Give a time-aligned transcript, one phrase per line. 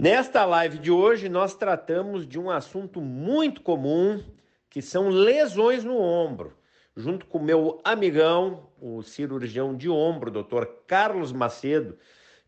[0.00, 4.24] Nesta live de hoje, nós tratamos de um assunto muito comum,
[4.70, 6.56] que são lesões no ombro.
[6.96, 10.64] Junto com meu amigão, o cirurgião de ombro, Dr.
[10.86, 11.98] Carlos Macedo,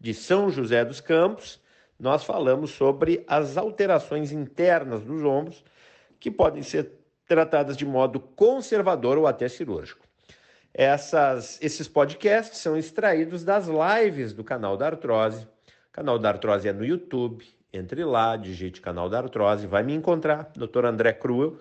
[0.00, 1.60] de São José dos Campos,
[2.00, 5.62] nós falamos sobre as alterações internas dos ombros
[6.18, 6.90] que podem ser
[7.28, 10.06] tratadas de modo conservador ou até cirúrgico.
[10.72, 15.46] Essas, esses podcasts são extraídos das lives do canal da Artrose.
[15.92, 17.46] Canal da Artrose é no YouTube.
[17.70, 20.86] Entre lá, digite canal da Artrose, vai me encontrar, Dr.
[20.86, 21.58] André Cruel,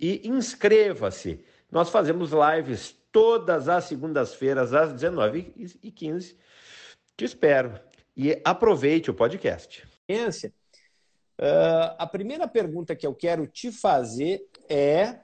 [0.00, 1.44] e inscreva-se.
[1.70, 6.34] Nós fazemos lives todas as segundas-feiras, às 19h15.
[7.16, 7.78] Te espero.
[8.16, 9.86] E aproveite o podcast.
[10.08, 15.20] Uh, a primeira pergunta que eu quero te fazer é,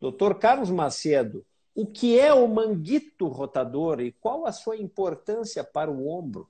[0.00, 1.44] doutor Carlos Macedo,
[1.74, 6.48] o que é o manguito rotador e qual a sua importância para o ombro?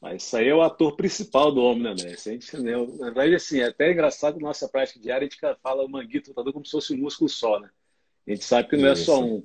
[0.00, 2.12] Mas isso aí é o ator principal do ombro, né, André?
[2.12, 5.58] A gente, né, na verdade, assim, é até engraçado na nossa prática diária, a gente
[5.62, 7.68] fala o manguito rotador como se fosse um músculo só, né?
[8.26, 9.44] A gente sabe que não é só um.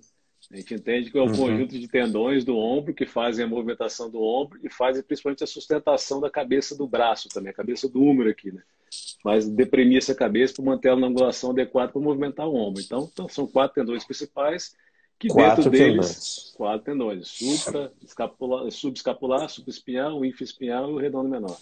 [0.52, 1.36] A gente entende que é um uhum.
[1.36, 5.48] conjunto de tendões do ombro que fazem a movimentação do ombro e fazem principalmente a
[5.48, 8.62] sustentação da cabeça do braço também, a cabeça do húmero aqui, né?
[9.24, 12.82] Mas deprimir essa cabeça para manter ela na angulação adequada para movimentar o ombro.
[12.82, 14.76] Então, então, são quatro tendões principais
[15.18, 16.54] que quatro dentro deles, tendões.
[16.56, 17.28] quatro tendões.
[17.28, 21.58] Supra, escapular, subescapular, subespinhal, infraespinhal e o redondo menor.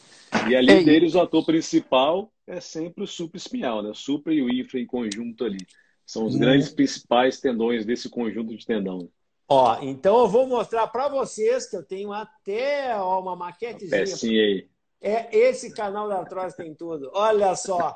[0.49, 0.83] E ali Ei.
[0.83, 3.89] deles o ator principal é sempre o supraespinhal, né?
[3.89, 5.65] O supra e o infra em conjunto ali.
[6.05, 6.39] São os hum.
[6.39, 9.09] grandes principais tendões desse conjunto de tendão.
[9.47, 13.99] Ó, então eu vou mostrar para vocês que eu tenho até ó, uma maquetezinha.
[13.99, 14.67] Pecinha aí.
[14.99, 17.11] É, esse canal da Artrose tem tudo.
[17.13, 17.93] Olha só,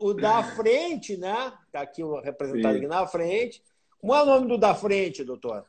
[0.00, 1.52] o, o da frente, né?
[1.70, 2.80] Tá aqui representado Sim.
[2.80, 3.62] aqui na frente.
[4.00, 5.64] Como é o nome do da frente, doutor?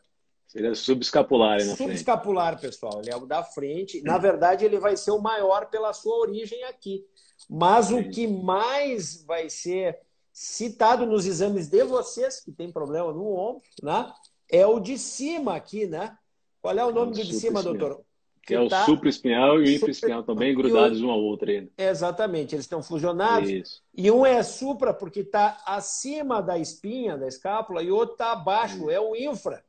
[0.47, 1.75] Seria subescapular, né?
[1.75, 3.01] Subescapular, pessoal.
[3.01, 4.01] Ele é o da frente.
[4.01, 7.05] Na verdade, ele vai ser o maior pela sua origem aqui.
[7.49, 9.99] Mas o que mais vai ser
[10.31, 14.11] citado nos exames de vocês, que tem problema no ombro, né?
[14.49, 16.17] É o de cima aqui, né?
[16.61, 18.05] Qual é o nome é do de cima, doutor?
[18.47, 18.85] Que, que é o tá...
[18.85, 21.69] supraespinhal e o infraespinhal também grudados um ao outro ainda.
[21.77, 23.49] Exatamente, eles estão fusionados.
[23.49, 23.83] Isso.
[23.93, 28.31] E um é supra porque está acima da espinha, da escápula, e o outro está
[28.31, 28.89] abaixo, Isso.
[28.89, 29.61] é o infra.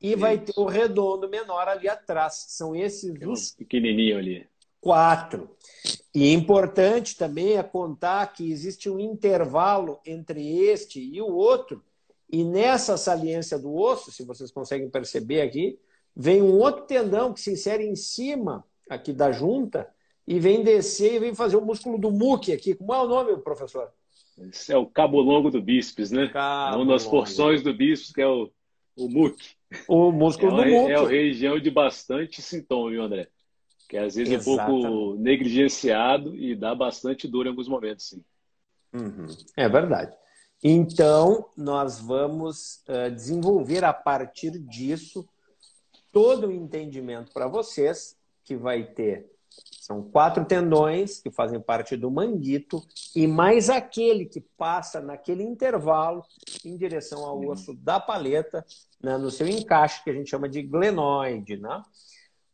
[0.00, 0.18] E Isso.
[0.18, 2.44] vai ter o redondo menor ali atrás.
[2.46, 3.50] São esses é os.
[3.50, 4.46] Pequenininho ali.
[4.80, 5.50] Quatro.
[6.14, 11.82] E importante também é contar que existe um intervalo entre este e o outro,
[12.30, 15.76] e nessa saliência do osso, se vocês conseguem perceber aqui,
[16.16, 19.86] vem um outro tendão que se insere em cima aqui da junta
[20.26, 22.74] e vem descer e vem fazer o músculo do muque aqui.
[22.74, 23.92] Como é o nome, professor?
[24.38, 26.28] Esse é o cabo longo do bíceps, né?
[26.28, 27.18] Cabo é uma das longo.
[27.18, 28.50] porções do bíceps que é o,
[28.96, 29.50] o muque.
[29.86, 30.92] O músculo é do muque.
[30.92, 33.28] É a região de bastante sintoma, viu, André?
[33.88, 34.60] Que às vezes Exatamente.
[34.60, 38.24] é um pouco negligenciado e dá bastante dor em alguns momentos, sim.
[38.92, 39.26] Uhum.
[39.56, 40.16] É verdade.
[40.62, 45.28] Então, nós vamos uh, desenvolver a partir disso
[46.16, 49.30] todo o entendimento para vocês, que vai ter.
[49.78, 52.82] São quatro tendões que fazem parte do manguito
[53.14, 56.24] e mais aquele que passa naquele intervalo
[56.64, 58.64] em direção ao osso da paleta,
[58.98, 61.58] né, no seu encaixe, que a gente chama de glenoide.
[61.58, 61.82] Né?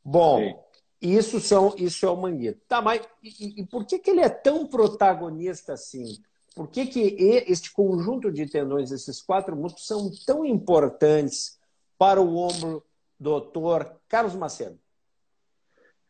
[0.04, 0.54] Bom, Sim.
[1.00, 2.60] Isso, são, isso é o manguito.
[2.66, 6.18] Tá, mas e, e, por que, que ele é tão protagonista assim?
[6.52, 11.60] Por que, que este conjunto de tendões, esses quatro músculos, são tão importantes
[11.96, 12.84] para o ombro,
[13.22, 14.78] doutor Carlos Macedo?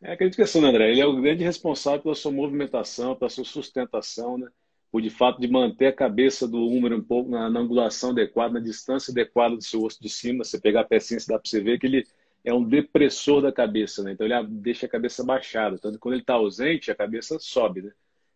[0.00, 3.44] É, acredito que assim, André, ele é o grande responsável pela sua movimentação, pela sua
[3.44, 4.48] sustentação, né?
[4.90, 8.54] por de fato de manter a cabeça do húmero um pouco na, na angulação adequada,
[8.54, 10.44] na distância adequada do seu osso de cima.
[10.44, 12.06] Você pegar a pecinha, dá para você ver que ele
[12.44, 14.12] é um depressor da cabeça, né?
[14.12, 15.78] Então ele deixa a cabeça baixada.
[15.78, 17.92] Tanto quando ele está ausente, a cabeça sobe, né?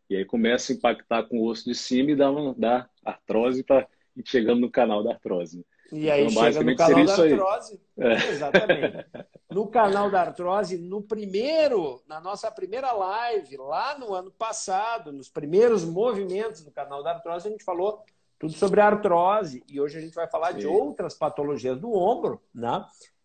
[0.08, 3.62] E aí começa a impactar com o osso de cima e dá, uma, dá artrose
[3.64, 5.64] para ir chegando no canal da artrose.
[5.92, 7.80] E aí então, chega no canal da artrose.
[7.96, 8.12] É.
[8.30, 9.06] Exatamente.
[9.50, 15.28] No canal da artrose, no primeiro, na nossa primeira live, lá no ano passado, nos
[15.28, 18.04] primeiros movimentos do canal da artrose, a gente falou
[18.38, 19.64] tudo sobre artrose.
[19.68, 20.58] E hoje a gente vai falar Sim.
[20.58, 22.84] de outras patologias do ombro, né?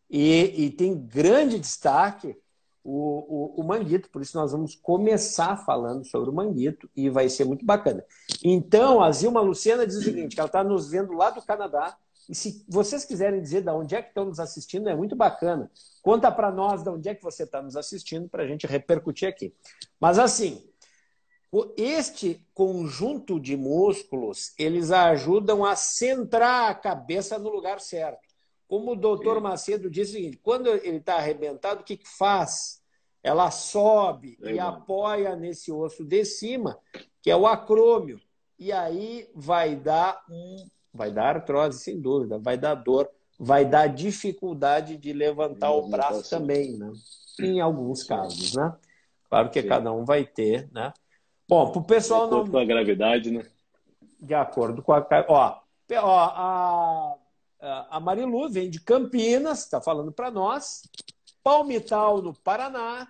[0.10, 2.38] E, e tem grande destaque
[2.84, 7.30] o, o, o, manguito, por isso nós vamos começar falando sobre o manguito e vai
[7.30, 8.04] ser muito bacana.
[8.44, 11.96] Então, a Zilma Luciana diz o seguinte, que ela está nos vendo lá do Canadá,
[12.30, 15.70] e se vocês quiserem dizer de onde é que estão nos assistindo, é muito bacana.
[16.02, 19.28] Conta para nós de onde é que você está nos assistindo para a gente repercutir
[19.28, 19.54] aqui.
[20.00, 20.64] Mas assim,
[21.76, 28.22] este conjunto de músculos, eles ajudam a centrar a cabeça no lugar certo.
[28.68, 32.82] Como o doutor Macedo disse o seguinte, quando ele está arrebentado, o que, que faz?
[33.24, 36.80] ela sobe e apoia nesse osso de cima,
[37.22, 38.20] que é o acrômio.
[38.58, 43.10] E aí vai dar um, vai dar artrose, sem dúvida, vai dar dor,
[43.40, 46.92] vai dar dificuldade de levantar o braço também, né?
[47.40, 48.74] Em alguns casos, né?
[49.30, 49.68] Claro que Sim.
[49.68, 50.94] cada um vai ter, né?
[51.48, 52.48] Bom, para o pessoal não.
[52.48, 53.44] Com a gravidade, né?
[54.20, 55.08] De acordo com a.
[55.28, 55.60] Ó,
[55.96, 57.16] ó
[57.62, 60.84] a, a Marilu vem de Campinas, está falando para nós.
[61.44, 63.08] Palmital, no Paraná.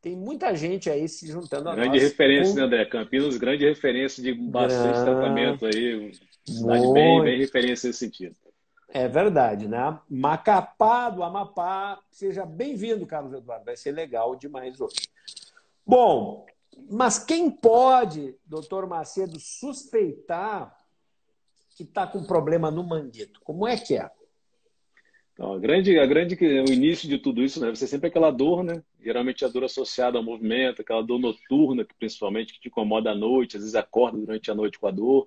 [0.00, 2.02] Tem muita gente aí se juntando a grande nós.
[2.02, 2.60] referência, com...
[2.60, 2.84] né, André?
[2.84, 5.04] Campinas, grande referência de bastante grande...
[5.04, 6.12] tratamento aí.
[6.44, 8.36] Cidade bem, bem referência nesse sentido.
[8.88, 9.98] É verdade, né?
[10.08, 12.00] Macapá do Amapá.
[12.10, 13.64] Seja bem-vindo, Carlos Eduardo.
[13.64, 15.08] Vai ser legal demais hoje.
[15.86, 16.46] Bom,
[16.90, 20.78] mas quem pode, doutor Macedo, suspeitar
[21.76, 23.40] que está com problema no manguito?
[23.42, 24.08] Como é que é?
[25.32, 28.30] Então, a grande, a grande, o início de tudo isso, né, vai ser sempre aquela
[28.30, 28.80] dor, né?
[29.00, 33.14] Geralmente a dor associada ao movimento, aquela dor noturna, que principalmente que te incomoda à
[33.14, 35.26] noite, às vezes acorda durante a noite com a dor.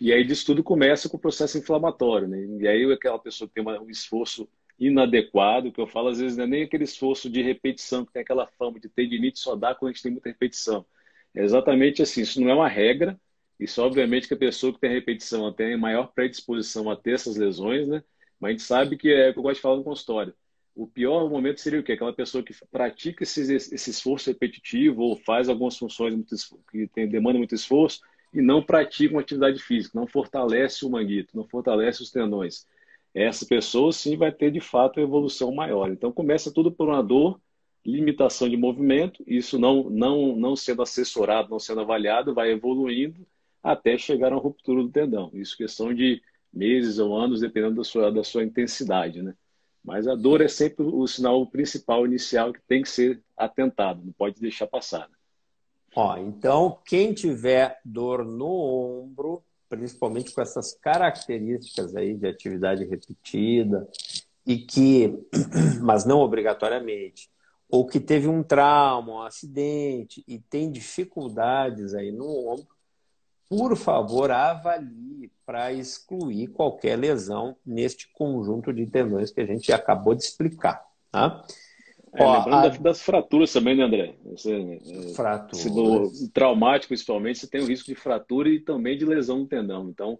[0.00, 2.44] E aí disso tudo começa com o processo inflamatório, né?
[2.60, 4.48] E aí aquela pessoa que tem um esforço
[4.78, 8.22] inadequado, que eu falo às vezes não é nem aquele esforço de repetição, que tem
[8.22, 10.84] aquela fama de tendinite só dá quando a gente tem muita repetição.
[11.34, 13.18] É exatamente assim, isso não é uma regra,
[13.58, 17.88] isso obviamente que a pessoa que tem repetição tem maior predisposição a ter essas lesões,
[17.88, 18.02] né?
[18.38, 20.34] Mas a gente sabe que é o que eu gosto de falar no consultório.
[20.74, 21.92] O pior momento seria o quê?
[21.92, 26.36] Aquela pessoa que pratica esse, esse esforço repetitivo ou faz algumas funções muito,
[26.70, 28.00] que tem, demanda muito esforço
[28.36, 32.66] e não pratica uma atividade física, não fortalece o manguito, não fortalece os tendões.
[33.14, 35.90] Essa pessoa sim vai ter de fato evolução maior.
[35.90, 37.40] Então começa tudo por uma dor,
[37.84, 43.26] limitação de movimento, isso não, não, não sendo assessorado, não sendo avaliado, vai evoluindo
[43.62, 45.30] até chegar a uma ruptura do tendão.
[45.32, 46.20] Isso questão de
[46.52, 49.34] meses ou anos, dependendo da sua, da sua intensidade, né?
[49.82, 54.12] Mas a dor é sempre o sinal principal inicial que tem que ser atentado, não
[54.12, 55.08] pode deixar passar.
[55.08, 55.15] Né?
[55.96, 63.88] Ó, então, quem tiver dor no ombro, principalmente com essas características aí de atividade repetida,
[64.44, 65.18] e que,
[65.80, 67.30] mas não obrigatoriamente,
[67.66, 72.68] ou que teve um trauma, um acidente e tem dificuldades aí no ombro,
[73.48, 80.14] por favor, avalie para excluir qualquer lesão neste conjunto de tendões que a gente acabou
[80.14, 80.84] de explicar.
[81.10, 81.42] Tá?
[82.16, 82.78] É, Ó, lembrando a...
[82.78, 84.14] das fraturas também, né, André?
[84.24, 84.80] Você,
[85.14, 85.60] fraturas.
[85.60, 89.46] Se no traumático, principalmente, você tem o risco de fratura e também de lesão no
[89.46, 89.90] tendão.
[89.90, 90.18] Então,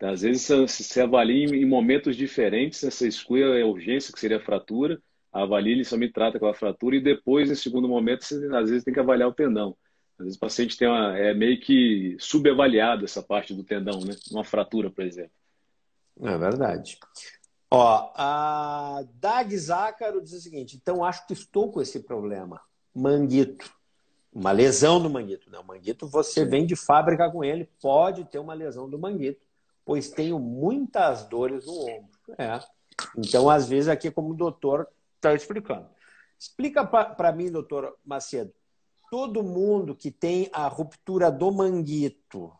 [0.00, 5.00] às vezes, você avalia em momentos diferentes, você exclui a urgência, que seria a fratura,
[5.32, 8.84] avalia, ele somente trata com a fratura, e depois, em segundo momento, você às vezes
[8.84, 9.76] tem que avaliar o tendão.
[10.18, 14.14] Às vezes o paciente tem uma, é meio que subavaliado essa parte do tendão, né?
[14.30, 15.32] Uma fratura, por exemplo.
[16.20, 16.98] É verdade.
[17.74, 22.60] Ó, a Dag Zácaro diz o seguinte: então acho que estou com esse problema.
[22.94, 23.72] Manguito.
[24.30, 25.50] Uma lesão no manguito.
[25.50, 29.40] Não, manguito você vem de fábrica com ele, pode ter uma lesão do manguito,
[29.86, 32.10] pois tenho muitas dores no ombro.
[32.36, 32.60] É.
[33.16, 34.86] Então, às vezes, aqui, como o doutor
[35.16, 35.88] está explicando.
[36.38, 38.52] Explica para mim, doutor Macedo,
[39.10, 42.52] todo mundo que tem a ruptura do manguito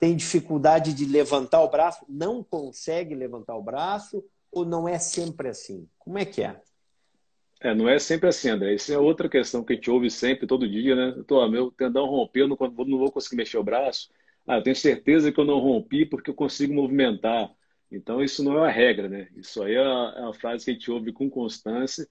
[0.00, 5.48] tem dificuldade de levantar o braço, não consegue levantar o braço ou não é sempre
[5.48, 5.86] assim?
[5.98, 6.58] Como é que é?
[7.60, 8.74] É, não é sempre assim, André.
[8.74, 11.22] Isso é outra questão que a gente ouve sempre, todo dia, né?
[11.26, 14.10] Tô, meu tendão rompeu, não, não vou conseguir mexer o braço.
[14.46, 17.54] Ah, eu tenho certeza que eu não rompi porque eu consigo movimentar.
[17.92, 19.28] Então, isso não é uma regra, né?
[19.36, 22.08] Isso aí é é uma frase que a gente ouve com constância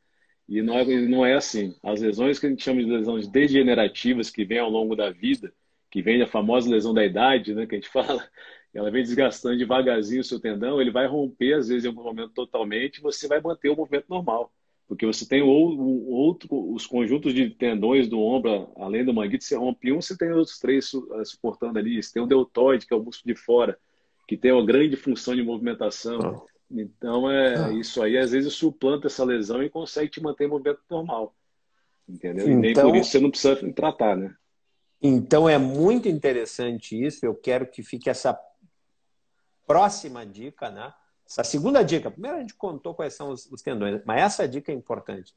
[0.48, 1.76] e não é, não é assim.
[1.84, 5.52] As lesões que a gente chama de lesões degenerativas, que vêm ao longo da vida,
[5.90, 8.28] que vem da famosa lesão da idade, né, que a gente fala,
[8.74, 12.34] ela vem desgastando devagarzinho o seu tendão, ele vai romper, às vezes, em algum momento
[12.34, 14.52] totalmente, e você vai manter o movimento normal.
[14.90, 19.56] Porque você tem o, outro, os conjuntos de tendões do ombro, além do manguito, você
[19.56, 22.02] rompe um, você tem outros três eh, suportando ali.
[22.02, 23.78] Você tem o deltoide, que é o músculo de fora,
[24.28, 26.20] que tem uma grande função de movimentação.
[26.20, 26.42] Ah.
[26.72, 27.72] Então, é, ah.
[27.72, 31.36] isso aí às vezes suplanta essa lesão e consegue te manter em movimento normal.
[32.08, 32.46] Entendeu?
[32.46, 34.34] Então, e nem por então isso você não precisa tratar, né?
[35.02, 37.26] Então é muito interessante isso.
[37.26, 38.38] Eu quero que fique essa
[39.66, 40.94] próxima dica, né?
[41.28, 42.10] Essa segunda dica.
[42.10, 45.34] Primeiro a gente contou quais são os, os tendões, mas essa dica é importante.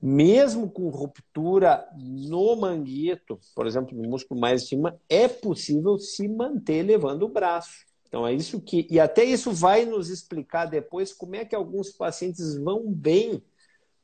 [0.00, 6.26] Mesmo com ruptura no manguito, por exemplo, no músculo mais de cima, é possível se
[6.26, 7.86] manter levando o braço.
[8.08, 8.86] Então é isso que.
[8.90, 13.40] E até isso vai nos explicar depois como é que alguns pacientes vão bem,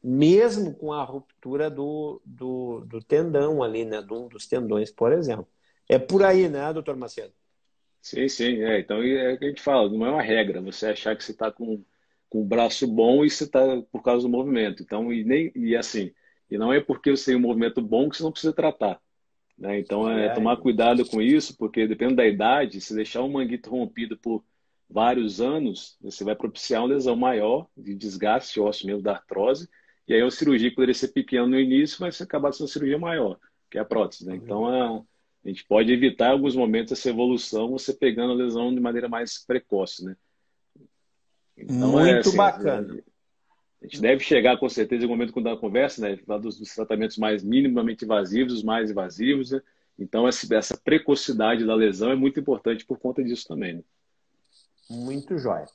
[0.03, 4.03] mesmo com a ruptura do, do, do tendão ali, né?
[4.03, 5.49] De um dos tendões, por exemplo.
[5.89, 7.35] É por aí, né, doutor Macedo?
[8.01, 8.63] Sim, sim.
[8.63, 8.81] É.
[8.81, 11.33] Então é o que a gente fala, não é uma regra você achar que você
[11.33, 11.85] está com,
[12.29, 13.61] com o braço bom e você está
[13.93, 14.83] por causa do movimento.
[14.83, 16.13] Então, e, nem, e assim,
[16.51, 19.01] E não é porque você tem um movimento bom que você não precisa tratar.
[19.59, 19.79] Né?
[19.81, 23.71] Então, é, é tomar cuidado com isso, porque dependendo da idade, se deixar um manguito
[23.71, 24.45] rompido por
[24.89, 29.69] vários anos, você vai propiciar uma lesão maior de desgaste ósseo mesmo da artrose,
[30.09, 33.39] e aí a cirurgia poderia ser pequena no início, mas acabar sendo uma cirurgia maior,
[33.71, 34.27] que é a prótese.
[34.27, 34.37] Né?
[34.37, 35.05] Então, a,
[35.45, 39.07] a gente pode evitar em alguns momentos essa evolução, você pegando a lesão de maneira
[39.07, 40.07] mais precoce.
[40.07, 40.17] Né?
[41.59, 43.05] Então, é Muito é, assim, bacana.
[43.81, 46.59] A gente deve chegar com certeza em um momento quando a conversa, né, falar dos,
[46.59, 49.51] dos, tratamentos mais minimamente invasivos, os mais invasivos.
[49.53, 49.61] Né?
[49.99, 53.75] Então essa, essa, precocidade da lesão é muito importante por conta disso também.
[53.75, 53.83] Né?
[54.91, 55.67] Muito jóia.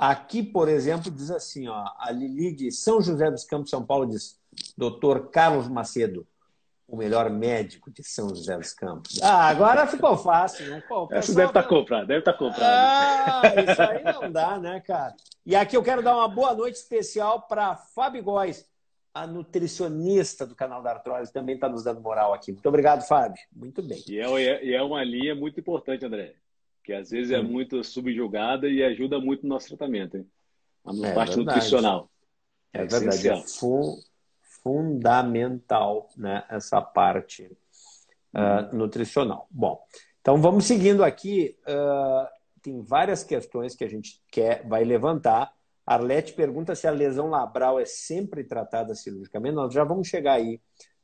[0.00, 4.06] Aqui, por exemplo, diz assim, ó, a Lili de São José dos Campos, São Paulo,
[4.06, 4.40] diz,
[4.74, 6.26] doutor Carlos Macedo,
[6.88, 9.22] o melhor médico de São José dos Campos.
[9.22, 10.82] Ah, agora ficou fácil, né?
[10.88, 12.64] Pô, Essa deve estar tá comprado, deve estar tá comprado.
[12.64, 15.14] Ah, isso aí não dá, né, cara?
[15.44, 18.66] E aqui eu quero dar uma boa noite especial para Fábio Góes,
[19.12, 22.52] a nutricionista do canal da Artrose, também está nos dando moral aqui.
[22.52, 23.42] Muito obrigado, Fábio.
[23.54, 24.02] Muito bem.
[24.08, 26.36] E é, e é uma linha muito importante, André,
[26.82, 30.26] que às vezes é muito subjugada e ajuda muito no nosso tratamento, hein?
[30.84, 31.56] A é parte verdade.
[31.56, 32.10] nutricional.
[32.72, 33.28] É, é verdade.
[33.28, 33.42] É
[34.62, 37.50] fundamental né, essa parte
[38.34, 39.46] uh, nutricional.
[39.50, 39.82] Bom,
[40.20, 41.56] então vamos seguindo aqui.
[41.62, 42.26] Uh,
[42.62, 45.52] tem várias questões que a gente quer, vai levantar.
[45.86, 49.54] Arlete pergunta se a lesão labral é sempre tratada cirurgicamente.
[49.54, 50.60] Nós já vamos chegar aí,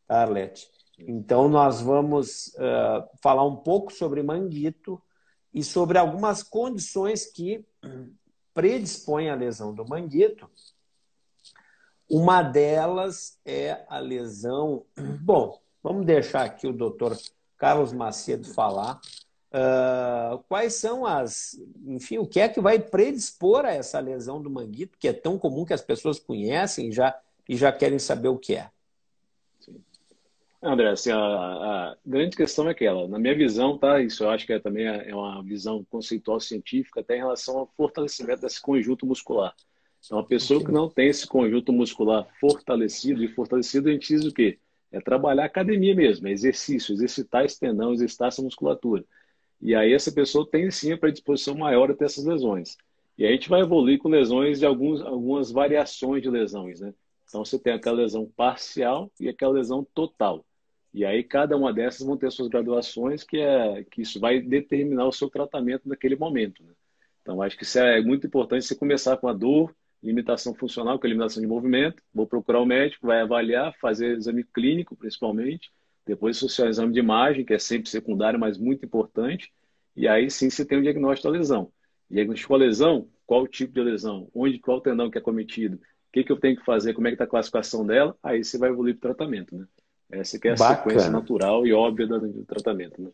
[0.06, 0.68] tá, Arlete?
[0.99, 5.00] Então, nós vamos uh, falar um pouco sobre manguito
[5.56, 7.64] e sobre algumas condições que
[8.54, 10.48] predispõem à lesão do manguito
[12.08, 14.84] uma delas é a lesão.
[15.20, 17.18] Bom, vamos deixar aqui o doutor
[17.56, 19.00] Carlos Macedo falar.
[19.48, 21.58] Uh, quais são as.
[21.86, 25.38] Enfim, o que é que vai predispor a essa lesão do manguito, que é tão
[25.38, 28.70] comum que as pessoas conhecem já, e já querem saber o que é?
[30.66, 33.06] André, assim, a, a, grande questão é aquela.
[33.08, 34.00] Na minha visão, tá?
[34.00, 37.66] Isso eu acho que é, também é uma visão conceitual científica, até em relação ao
[37.76, 39.54] fortalecimento desse conjunto muscular.
[40.04, 44.25] Então, a pessoa que não tem esse conjunto muscular fortalecido, e fortalecido a gente diz
[44.25, 44.58] o quê?
[44.92, 49.04] É trabalhar academia mesmo, é exercício, exercitar esse tendão, exercitar essa musculatura.
[49.61, 52.76] E aí essa pessoa tem sim a predisposição maior a ter essas lesões.
[53.18, 56.94] E aí a gente vai evoluir com lesões de alguns, algumas variações de lesões, né?
[57.28, 60.44] Então você tem aquela lesão parcial e aquela lesão total.
[60.96, 65.06] E aí cada uma dessas vão ter suas graduações, que é que isso vai determinar
[65.06, 66.64] o seu tratamento naquele momento.
[66.64, 66.72] Né?
[67.20, 71.06] Então acho que isso é muito importante você começar com a dor, limitação funcional, que
[71.06, 72.02] é limitação de movimento.
[72.14, 75.70] Vou procurar o um médico, vai avaliar, fazer exame clínico, principalmente.
[76.06, 79.52] Depois, social exame de imagem, que é sempre secundário, mas muito importante.
[79.94, 81.70] E aí sim você tem o diagnóstico da lesão.
[82.10, 86.24] Diagnosticou a lesão, qual tipo de lesão, onde, qual tendão que é cometido, o que,
[86.24, 88.70] que eu tenho que fazer, como é que está a classificação dela, aí você vai
[88.70, 89.54] evoluir para o tratamento.
[89.54, 89.66] Né?
[90.10, 90.76] Essa que é a bacana.
[90.76, 93.00] sequência natural e óbvia do tratamento.
[93.02, 93.10] Né?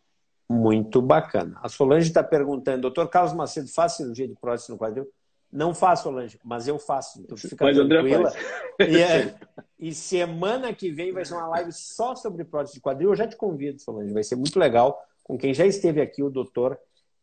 [0.48, 1.58] Muito bacana.
[1.62, 5.08] A Solange está perguntando, doutor Carlos Macedo, faz cirurgia de prótese no quadril?
[5.50, 7.20] Não faço, Solange, mas eu faço.
[7.20, 8.32] Então fica mas tranquila.
[8.80, 9.34] E, é,
[9.78, 13.10] e, semana que vem vai ser uma live só sobre prótese de quadril.
[13.10, 14.12] Eu já te convido, Solange.
[14.12, 16.78] Vai ser muito legal com quem já esteve aqui, o doutor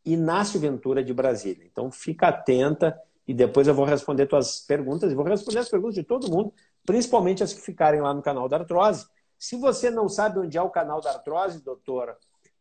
[0.06, 1.66] Inácio Ventura de Brasília.
[1.70, 2.98] Então fica atenta
[3.28, 6.54] e depois eu vou responder tuas perguntas e vou responder as perguntas de todo mundo,
[6.86, 9.06] principalmente as que ficarem lá no canal da Artrose.
[9.40, 12.16] Se você não sabe onde é o canal da Artrose, doutor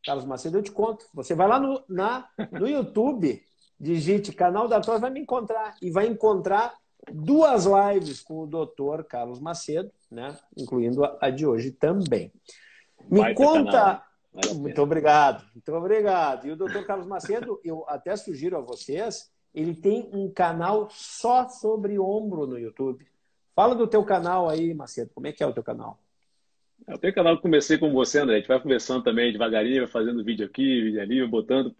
[0.04, 1.04] Carlos Macedo, eu te conto.
[1.12, 3.42] Você vai lá no, na, no YouTube
[3.78, 5.76] digite canal da Tos, vai me encontrar.
[5.80, 6.74] E vai encontrar
[7.12, 10.36] duas lives com o doutor Carlos Macedo, né?
[10.56, 12.32] incluindo a de hoje também.
[13.08, 14.02] Me vai conta.
[14.54, 16.46] Muito obrigado, muito obrigado.
[16.46, 21.48] E o doutor Carlos Macedo, eu até sugiro a vocês, ele tem um canal só
[21.48, 23.06] sobre ombro no YouTube.
[23.54, 25.10] Fala do teu canal aí, Macedo.
[25.14, 25.98] Como é que é o teu canal?
[26.88, 28.36] Eu tenho canal que comecei com você, André.
[28.36, 31.74] A gente vai conversando também devagarinho, vai fazendo vídeo aqui, vídeo ali, botando.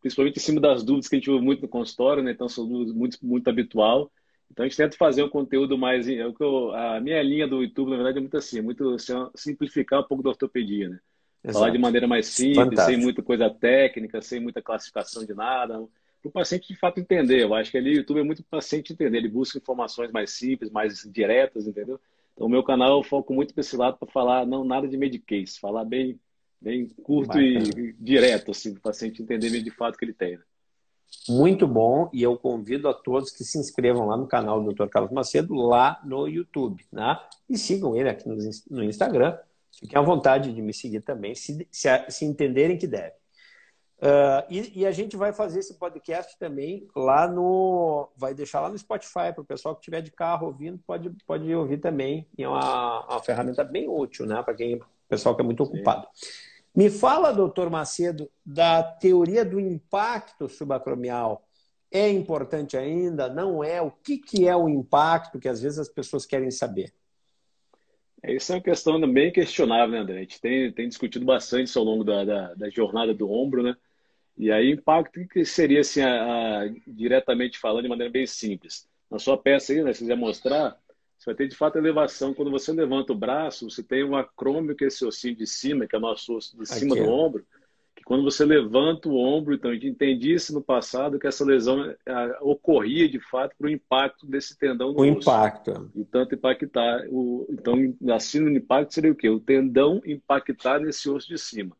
[0.00, 2.32] Principalmente em cima das dúvidas que a gente ouve muito no consultório, né?
[2.32, 4.10] Então, são dúvidas muito, muito habitual.
[4.50, 6.06] Então, a gente tenta fazer um conteúdo mais.
[6.08, 8.96] É eu, a minha linha do YouTube, na verdade, é muito assim: é muito
[9.34, 11.00] simplificar um pouco da ortopedia, né?
[11.42, 11.58] Exato.
[11.58, 12.90] Falar de maneira mais simples, Fantástico.
[12.90, 15.74] sem muita coisa técnica, sem muita classificação de nada.
[16.20, 17.42] Para o paciente, de fato, entender.
[17.42, 19.16] Eu acho que ali o YouTube é muito para o paciente entender.
[19.16, 21.98] Ele busca informações mais simples, mais diretas, entendeu?
[22.40, 24.96] Então, o meu canal eu foco muito para esse lado para falar não nada de
[24.96, 26.18] medicace, falar bem
[26.58, 30.38] bem curto e direto, assim, para o paciente entender de fato que ele tem.
[30.38, 30.42] Né?
[31.28, 34.88] Muito bom, e eu convido a todos que se inscrevam lá no canal do Dr.
[34.88, 37.20] Carlos Macedo, lá no YouTube, né?
[37.48, 38.26] E sigam ele aqui
[38.70, 39.36] no Instagram.
[39.78, 43.14] Fiquem à vontade de me seguir também, se, se, se entenderem que deve.
[44.00, 48.08] Uh, e, e, a gente vai fazer esse podcast também lá no.
[48.16, 51.54] Vai deixar lá no Spotify para o pessoal que estiver de carro ouvindo, pode, pode
[51.54, 52.26] ouvir também.
[52.38, 54.42] E é uma, uma ferramenta bem útil, né?
[54.42, 54.80] Para quem
[55.10, 56.06] pessoal que é muito ocupado.
[56.74, 61.44] Me fala, doutor Macedo, da teoria do impacto subacromial.
[61.90, 63.28] É importante ainda?
[63.28, 63.82] Não é?
[63.82, 66.94] O que, que é o impacto que às vezes as pessoas querem saber?
[68.22, 70.16] Isso é uma questão bem questionável, né, André?
[70.18, 73.62] A gente tem, tem discutido bastante isso ao longo da, da, da jornada do ombro,
[73.62, 73.76] né?
[74.40, 78.88] E aí, impacto que seria, assim, a, a, diretamente falando, de maneira bem simples.
[79.10, 80.78] Na sua peça aí, né, se quiser mostrar,
[81.18, 82.32] você vai ter de fato elevação.
[82.32, 85.86] Quando você levanta o braço, você tem um acrômio, que é esse ossinho de cima,
[85.86, 87.44] que é o nosso osso de cima Aqui, do ombro,
[87.94, 91.44] que quando você levanta o ombro, então a gente entendia isso no passado, que essa
[91.44, 95.18] lesão a, ocorria de fato por o impacto desse tendão no o osso.
[95.18, 95.90] impacto.
[95.94, 97.74] E tanto impactar, o, então
[98.14, 99.28] assim no impacto seria o quê?
[99.28, 101.76] O tendão impactar nesse osso de cima.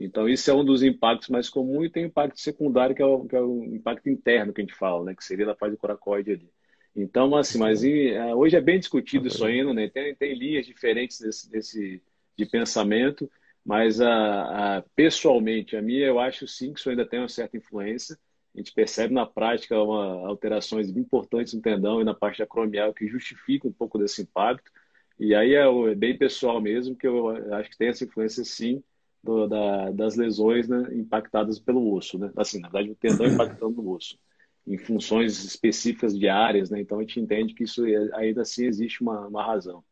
[0.00, 3.26] Então, isso é um dos impactos mais comuns e tem impacto secundário, que é o,
[3.26, 5.14] que é o impacto interno que a gente fala, né?
[5.14, 6.50] que seria na fase do coracoide ali.
[6.96, 9.88] Então, assim, mas é, hoje é bem discutido isso ainda, né?
[9.88, 12.02] Tem, tem linhas diferentes desse, desse,
[12.36, 13.30] de pensamento,
[13.64, 17.56] mas a, a, pessoalmente, a minha, eu acho sim que isso ainda tem uma certa
[17.56, 18.18] influência.
[18.54, 23.06] A gente percebe na prática uma, alterações importantes no tendão e na parte acromial que
[23.06, 24.70] justificam um pouco desse impacto.
[25.18, 28.82] E aí é, é bem pessoal mesmo, que eu acho que tem essa influência sim
[29.22, 32.30] do, da, das lesões né, impactadas pelo osso, né?
[32.36, 34.18] Assim, na verdade, o tendão impactando no osso,
[34.66, 36.80] em funções específicas de áreas, né?
[36.80, 37.84] Então a gente entende que isso
[38.14, 39.84] ainda assim existe uma, uma razão.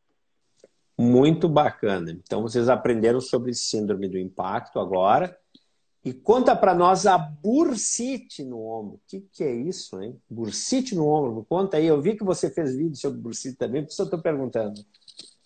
[0.99, 2.11] Muito bacana.
[2.11, 5.37] Então vocês aprenderam sobre síndrome do impacto agora.
[6.05, 8.95] E conta para nós a bursite no ombro.
[8.95, 10.17] O que, que é isso, hein?
[10.29, 11.45] Bursite no ombro.
[11.49, 11.87] Conta aí.
[11.87, 14.81] Eu vi que você fez vídeo sobre bursite também, por isso eu estou perguntando.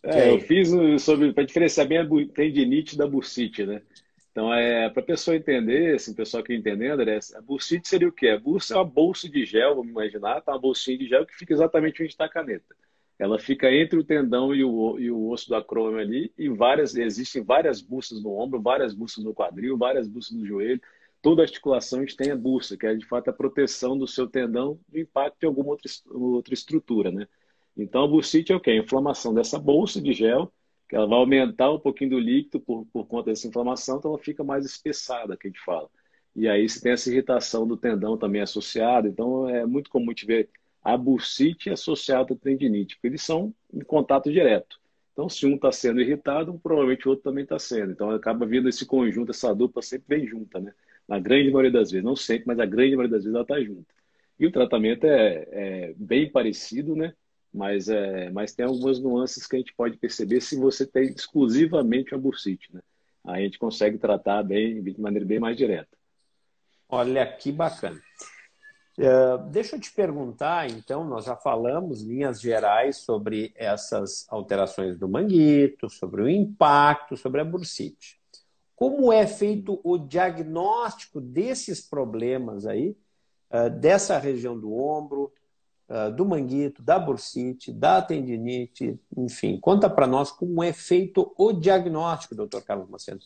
[0.03, 0.69] É, eu fiz
[1.03, 3.83] sobre para diferenciar bem a tendinite da bursite, né?
[4.33, 8.13] Então, é, para a pessoa entender, assim, pessoal que entender, André, a bursite seria o
[8.13, 8.29] quê?
[8.29, 10.53] A bursa é uma bolsa de gel, vamos imaginar, tá?
[10.53, 12.75] uma bolsinha de gel que fica exatamente onde está a caneta.
[13.19, 16.97] Ela fica entre o tendão e o, e o osso do acrômio ali, e várias,
[16.97, 20.81] existem várias bursas no ombro, várias bursas no quadril, várias bursas no joelho.
[21.21, 24.27] Toda articulação a gente tem a bursa, que é de fato a proteção do seu
[24.27, 27.29] tendão do impacto de alguma outra, outra estrutura, né?
[27.77, 28.73] Então, a bursite é o quê?
[28.73, 30.53] A inflamação dessa bolsa de gel,
[30.89, 34.23] que ela vai aumentar um pouquinho do líquido por, por conta dessa inflamação, então ela
[34.23, 35.89] fica mais espessada, que a gente fala.
[36.35, 40.11] E aí você tem essa irritação do tendão também associada, então é muito comum a
[40.11, 40.51] gente ver
[40.83, 44.81] a bursite associada à tendinite, porque eles são em contato direto.
[45.13, 47.93] Então, se um está sendo irritado, provavelmente o outro também está sendo.
[47.93, 50.73] Então, acaba vindo esse conjunto, essa dupla sempre vem junta, né?
[51.07, 53.61] Na grande maioria das vezes, não sempre, mas a grande maioria das vezes ela está
[53.61, 53.95] junta.
[54.39, 57.15] E o tratamento é, é bem parecido, né?
[57.53, 62.15] Mas, é, mas tem algumas nuances que a gente pode perceber se você tem exclusivamente
[62.15, 62.73] uma bursite.
[62.73, 62.81] Né?
[63.25, 65.97] Aí a gente consegue tratar bem, de maneira bem mais direta.
[66.89, 68.01] Olha que bacana.
[68.99, 75.09] Uh, deixa eu te perguntar, então, nós já falamos linhas gerais sobre essas alterações do
[75.09, 78.21] manguito, sobre o impacto, sobre a bursite.
[78.77, 82.95] Como é feito o diagnóstico desses problemas aí,
[83.51, 85.33] uh, dessa região do ombro,
[86.15, 89.59] do manguito, da bursite, da tendinite, enfim.
[89.61, 93.21] Conta para nós como é feito o diagnóstico, doutor Carlos Macedo.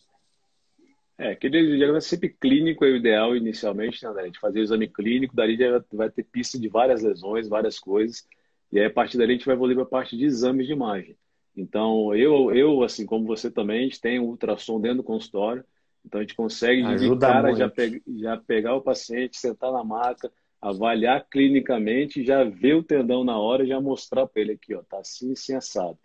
[1.19, 4.87] É, aquele diagnóstico sempre clínico é o ideal inicialmente, né, A gente fazer o exame
[4.87, 8.27] clínico, dali já vai ter pista de várias lesões, várias coisas,
[8.71, 10.73] e aí a partir dali a gente vai evoluir para a parte de exames de
[10.73, 11.17] imagem.
[11.57, 15.65] Então, eu, eu, assim como você também, a gente tem o ultrassom dentro do consultório,
[16.05, 20.31] então a gente consegue de cara já, pe já pegar o paciente, sentar na maca,
[20.69, 24.83] avaliar clinicamente, já ver o tendão na hora e já mostrar para ele aqui, ó,
[24.83, 25.97] tá assim, assim, assado.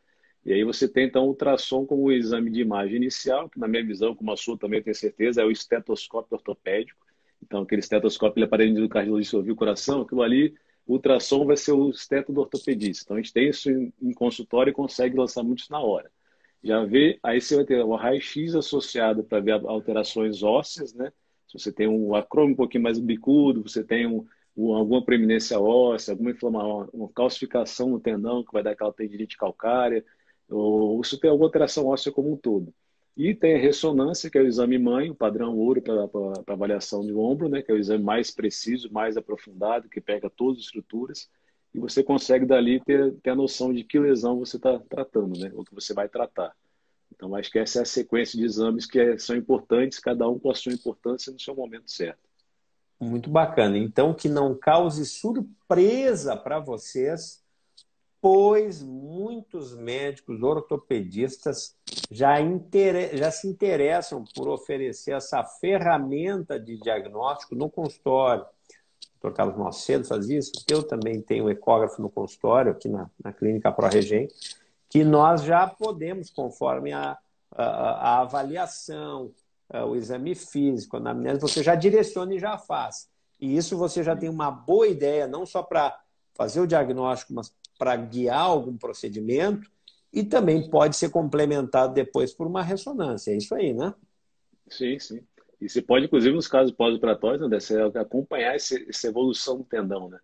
[0.46, 3.84] E aí você tem então o ultrassom como exame de imagem inicial, que na minha
[3.84, 7.00] visão, como a sua também tenho certeza, é o estetoscópio ortopédico.
[7.42, 10.54] Então, aquele estetoscópio, ele aparelho do cardiologista ouvir o coração, aquilo ali,
[10.86, 13.04] o ultrassom vai ser o esteto do ortopedista.
[13.04, 16.12] Então, a gente tem isso em, consultório e consegue lançar muitos na hora.
[16.64, 21.12] Já vê, aí você vai ter o raio-x associado para ver alterações ósseas, né?
[21.48, 24.26] Se você tem um acrômio um pouquinho mais bicudo, você tem um,
[24.58, 30.04] alguma preeminência óssea, alguma inflamação, uma calcificação no tendão que vai dar aquela tendinite calcária,
[30.50, 32.74] ou se tem alguma alteração óssea como um todo.
[33.16, 37.14] E tem a ressonância, que é o exame mãe, o padrão ouro para avaliação de
[37.14, 41.30] ombro, né, que é o exame mais preciso, mais aprofundado, que pega todas as estruturas,
[41.74, 45.52] e você consegue dali ter, ter a noção de que lesão você está tratando, né,
[45.54, 46.56] ou que você vai tratar.
[47.14, 50.40] Então, acho que essa é a sequência de exames que é, são importantes, cada um
[50.40, 52.31] com a sua importância no seu momento certo.
[53.02, 53.78] Muito bacana.
[53.78, 57.42] Então, que não cause surpresa para vocês
[58.22, 61.76] depois, muitos médicos ortopedistas
[62.12, 62.36] já,
[63.14, 68.46] já se interessam por oferecer essa ferramenta de diagnóstico no consultório.
[69.20, 69.34] O Dr.
[69.34, 74.28] Carlos Macedo faz isso, eu também tenho ecógrafo no consultório, aqui na, na Clínica ProRegem,
[74.88, 77.18] que nós já podemos, conforme a,
[77.52, 79.32] a, a avaliação,
[79.80, 83.10] o exame físico, a anamnese, você já direciona e já faz.
[83.40, 85.98] E isso você já tem uma boa ideia, não só para
[86.34, 89.70] fazer o diagnóstico, mas para guiar algum procedimento
[90.14, 93.32] e também pode ser complementado depois por uma ressonância.
[93.32, 93.94] É isso aí, né?
[94.70, 95.22] Sim, sim.
[95.60, 100.10] E você pode, inclusive, nos casos pós-operatórios, André, você acompanhar esse, essa evolução do tendão,
[100.10, 100.20] né?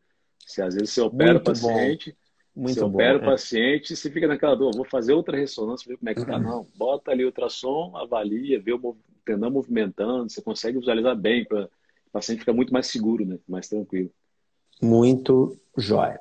[0.46, 2.18] Se às vezes você opera Muito o paciente, bom.
[2.58, 3.22] Muito você bom, opera é.
[3.22, 6.38] o paciente, você fica naquela dor, vou fazer outra ressonância, ver como é que tá.
[6.38, 6.44] Uhum.
[6.44, 11.66] Não, bota ali o ultrassom, avalia, vê o tendão movimentando, você consegue visualizar bem, para
[11.66, 13.38] o paciente ficar muito mais seguro, né?
[13.48, 14.10] Mais tranquilo.
[14.82, 16.20] Muito jóia.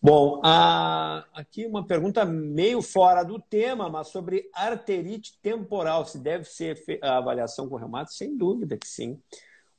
[0.00, 6.06] Bom, a, aqui uma pergunta meio fora do tema, mas sobre arterite temporal.
[6.06, 8.14] Se deve ser a avaliação com reumato?
[8.14, 9.20] Sem dúvida que sim.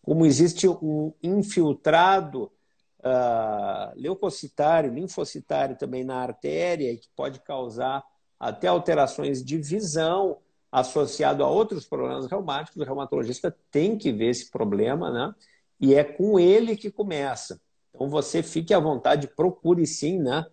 [0.03, 2.51] Como existe um infiltrado
[2.99, 8.03] uh, leucocitário, linfocitário também na artéria, que pode causar
[8.39, 10.37] até alterações de visão
[10.71, 15.33] associado a outros problemas reumáticos, o reumatologista tem que ver esse problema, né?
[15.79, 17.59] E é com ele que começa.
[17.93, 20.45] Então você fique à vontade, procure sim, né?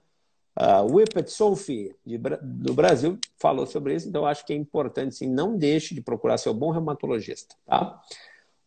[0.59, 1.95] Uh, Whippet Sophie,
[2.43, 6.39] do Brasil, falou sobre isso, então acho que é importante sim, não deixe de procurar
[6.39, 8.01] seu bom reumatologista, tá?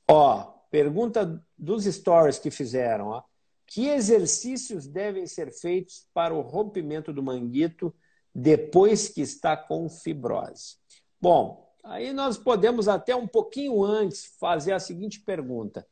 [0.08, 3.24] Ó, pergunta dos stories que fizeram, ó.
[3.70, 7.94] Que exercícios devem ser feitos para o rompimento do manguito
[8.34, 10.78] depois que está com fibrose?
[11.22, 15.86] Bom, aí nós podemos até um pouquinho antes fazer a seguinte pergunta.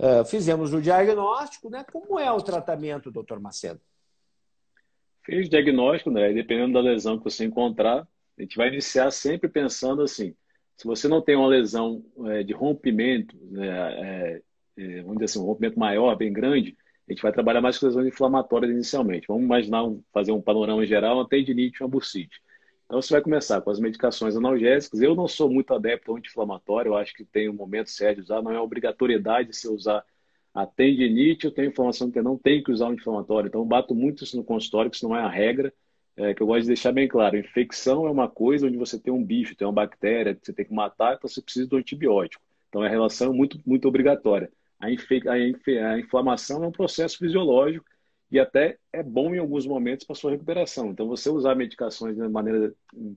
[0.00, 1.84] Uh, fizemos o diagnóstico, né?
[1.92, 3.80] Como é o tratamento, doutor Macedo?
[5.24, 6.32] Fez o diagnóstico, né?
[6.32, 10.34] Dependendo da lesão que você encontrar, a gente vai iniciar sempre pensando assim:
[10.76, 14.42] se você não tem uma lesão é, de rompimento, né, é,
[14.80, 16.76] é, vamos dizer assim, um rompimento maior, bem grande,
[17.08, 19.26] a gente vai trabalhar mais com lesões inflamatórias inicialmente.
[19.28, 22.40] Vamos imaginar fazer um panorama geral, uma tendinite, uma bursite.
[22.86, 25.00] Então você vai começar com as medicações analgésicas.
[25.00, 28.22] Eu não sou muito adepto ao anti-inflamatório, eu acho que tem um momento certo de
[28.22, 30.04] usar, não é obrigatoriedade se usar
[30.54, 33.48] a tendinite, eu tenho inflamação que não tem que usar o anti-inflamatório.
[33.48, 35.72] Então eu bato muito isso no consultório, que isso não é a regra,
[36.16, 37.36] é, que eu gosto de deixar bem claro.
[37.36, 40.64] Infecção é uma coisa onde você tem um bicho, tem uma bactéria que você tem
[40.64, 42.42] que matar, então você precisa do antibiótico.
[42.68, 44.50] Então a relação é muito, muito obrigatória.
[44.80, 47.84] A, a, a inflamação é um processo fisiológico
[48.30, 50.90] e até é bom em alguns momentos para sua recuperação.
[50.90, 52.72] Então, você usar medicações de maneira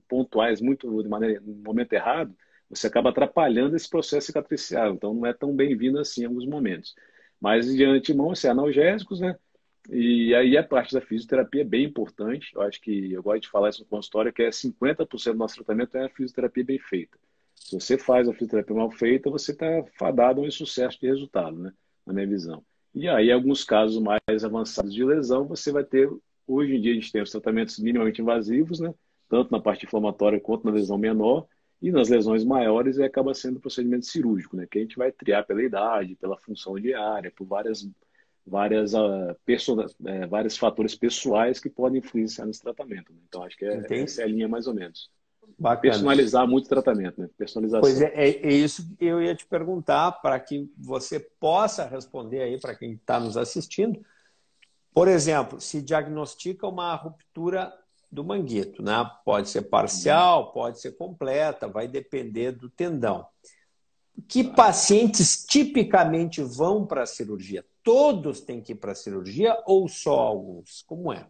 [0.08, 2.34] pontuais, muito de maneira no momento errado,
[2.68, 4.94] você acaba atrapalhando esse processo cicatricial.
[4.94, 6.94] Então, não é tão bem-vindo assim em alguns momentos.
[7.40, 9.36] Mas de antemão, é analgésicos, né?
[9.90, 12.50] E aí a parte da fisioterapia é bem importante.
[12.54, 15.56] Eu acho que eu gosto de falar isso no consultório, que é 50% do nosso
[15.56, 17.18] tratamento é a fisioterapia bem feita.
[17.64, 19.66] Se você faz a fisioterapia mal feita, você está
[19.98, 21.72] fadado a um insucesso de resultado, né?
[22.04, 22.62] Na minha visão.
[22.94, 26.08] E aí, alguns casos mais avançados de lesão, você vai ter,
[26.46, 28.94] hoje em dia, a gente tem os tratamentos minimamente invasivos, né?
[29.30, 31.46] Tanto na parte inflamatória quanto na lesão menor.
[31.80, 34.66] E nas lesões maiores, acaba sendo o procedimento cirúrgico, né?
[34.70, 37.88] Que a gente vai triar pela idade, pela função diária, por várias,
[38.46, 39.34] várias, uh,
[40.06, 43.10] é, vários fatores pessoais que podem influenciar nesse tratamento.
[43.10, 43.18] Né?
[43.26, 45.10] Então, acho que é, essa é a linha mais ou menos.
[45.58, 45.92] Bacana.
[45.92, 47.28] Personalizar muito o tratamento, né?
[47.36, 47.80] Personalização.
[47.80, 52.42] Pois é, é, é isso que eu ia te perguntar para que você possa responder
[52.42, 54.04] aí para quem está nos assistindo.
[54.92, 57.72] Por exemplo, se diagnostica uma ruptura
[58.10, 59.10] do manguito, né?
[59.24, 63.26] Pode ser parcial, pode ser completa, vai depender do tendão.
[64.28, 67.64] Que pacientes tipicamente vão para a cirurgia?
[67.82, 70.82] Todos têm que ir para a cirurgia ou só alguns?
[70.82, 71.26] Como é?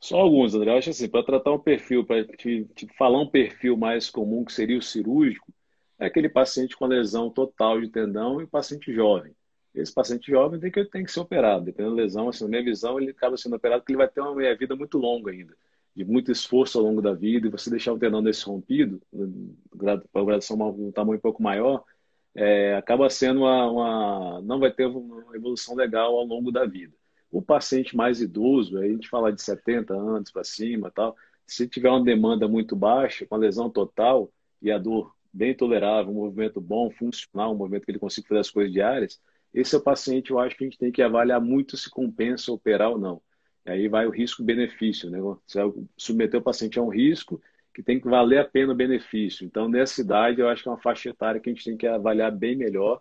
[0.00, 0.72] Só alguns, André.
[0.72, 4.44] Eu acho assim, para tratar um perfil, para te, te, falar um perfil mais comum,
[4.44, 5.52] que seria o cirúrgico,
[5.98, 9.34] é aquele paciente com lesão total de tendão e paciente jovem.
[9.74, 11.66] Esse paciente jovem tem que, tem que ser operado.
[11.66, 14.20] Dependendo da lesão, assim, na minha visão, ele acaba sendo operado porque ele vai ter
[14.20, 15.54] uma meia-vida muito longa ainda,
[15.94, 19.00] de muito esforço ao longo da vida, e você deixar o tendão desse rompido,
[19.78, 21.84] para a graduação um tamanho um pouco maior,
[22.34, 26.94] é, acaba sendo uma, uma, não vai ter uma evolução legal ao longo da vida.
[27.30, 31.16] O paciente mais idoso, a gente fala de 70 anos para cima tal,
[31.46, 36.12] se tiver uma demanda muito baixa, com a lesão total e a dor bem tolerável,
[36.12, 39.20] um movimento bom, funcional, um movimento que ele consiga fazer as coisas diárias,
[39.52, 42.52] esse é o paciente, eu acho que a gente tem que avaliar muito se compensa
[42.52, 43.20] operar ou não.
[43.66, 45.18] E aí vai o risco-benefício, né?
[45.20, 47.40] Você vai submeter o paciente a um risco
[47.74, 49.44] que tem que valer a pena o benefício.
[49.44, 51.86] Então, nessa idade, eu acho que é uma faixa etária que a gente tem que
[51.86, 53.00] avaliar bem melhor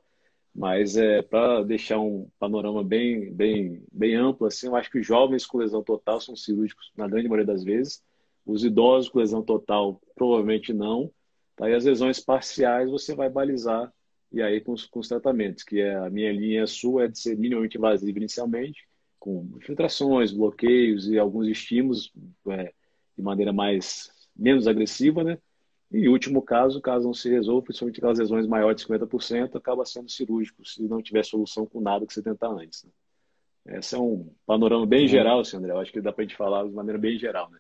[0.54, 5.06] Mas é, para deixar um panorama bem, bem, bem amplo, assim, eu acho que os
[5.06, 8.04] jovens com lesão total são cirúrgicos na grande maioria das vezes.
[8.46, 11.12] Os idosos com lesão total provavelmente não.
[11.56, 11.70] Tá?
[11.70, 13.92] E as lesões parciais você vai balizar
[14.32, 17.20] e aí com os, com os tratamentos, que é a minha linha sua é de
[17.20, 18.88] ser minimamente invasiva inicialmente,
[19.20, 22.14] com infiltrações, bloqueios e alguns estímulos
[22.50, 22.74] é,
[23.18, 25.40] de maneira mais menos agressiva, né?
[25.92, 30.10] E último caso, caso não se resolva, principalmente aquelas lesões maiores de 50%, acaba sendo
[30.10, 32.84] cirúrgico, se não tiver solução com nada que você tentar antes.
[32.84, 33.78] Né?
[33.78, 35.08] Esse é um panorama bem uhum.
[35.08, 35.72] geral, assim, André.
[35.72, 37.58] Eu acho que dá para a gente falar de maneira bem geral, né?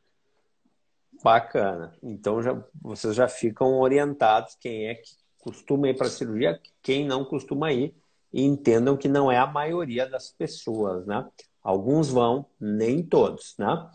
[1.23, 1.93] Bacana.
[2.01, 7.05] Então já, vocês já ficam orientados quem é que costuma ir para a cirurgia, quem
[7.05, 7.93] não costuma ir,
[8.31, 11.27] e entendam que não é a maioria das pessoas, né?
[11.63, 13.89] Alguns vão, nem todos, né?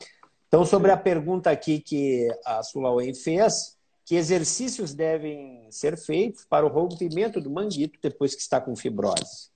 [0.49, 6.67] Então, sobre a pergunta aqui que a Sulawen fez, que exercícios devem ser feitos para
[6.67, 9.51] o rompimento do manguito depois que está com fibrose?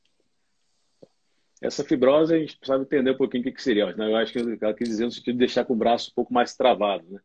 [1.60, 3.90] Essa fibrose a gente precisa entender um pouquinho o que, seria.
[3.90, 6.32] Eu acho que ela quis dizer no sentido de deixar com o braço um pouco
[6.32, 7.20] mais travado, né?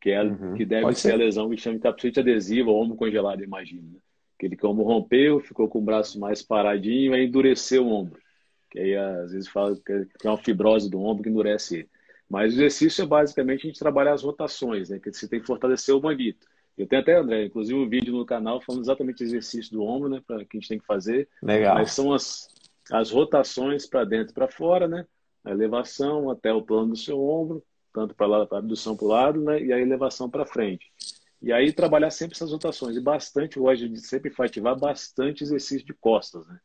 [0.00, 0.54] Que, é, uhum.
[0.54, 3.82] que deve Pode ser, a lesão que chama de capsulite adesiva ou ombro congelado, imagina.
[3.82, 3.98] Né?
[4.36, 8.20] Aquele que o ombro rompeu, ficou com o braço mais paradinho, aí endureceu o ombro.
[8.70, 9.92] Que aí às vezes fala que
[10.24, 11.88] é uma fibrose do ombro que endurece ele.
[12.28, 14.98] Mas o exercício é basicamente a gente trabalhar as rotações, né?
[14.98, 16.46] Que você tem que fortalecer o manguito.
[16.76, 20.22] Eu tenho até, André, inclusive um vídeo no canal falando exatamente exercício do ombro, né?
[20.26, 21.28] Para que a gente tem que fazer.
[21.42, 21.74] Legal.
[21.74, 22.48] Mas são as,
[22.90, 25.06] as rotações para dentro e para fora, né?
[25.44, 29.40] A elevação até o plano do seu ombro, tanto para a abdução para o lado,
[29.40, 29.62] né?
[29.62, 30.90] E a elevação para frente.
[31.42, 32.96] E aí trabalhar sempre essas rotações.
[32.96, 36.58] E bastante, de sempre efetivar bastante exercício de costas, né?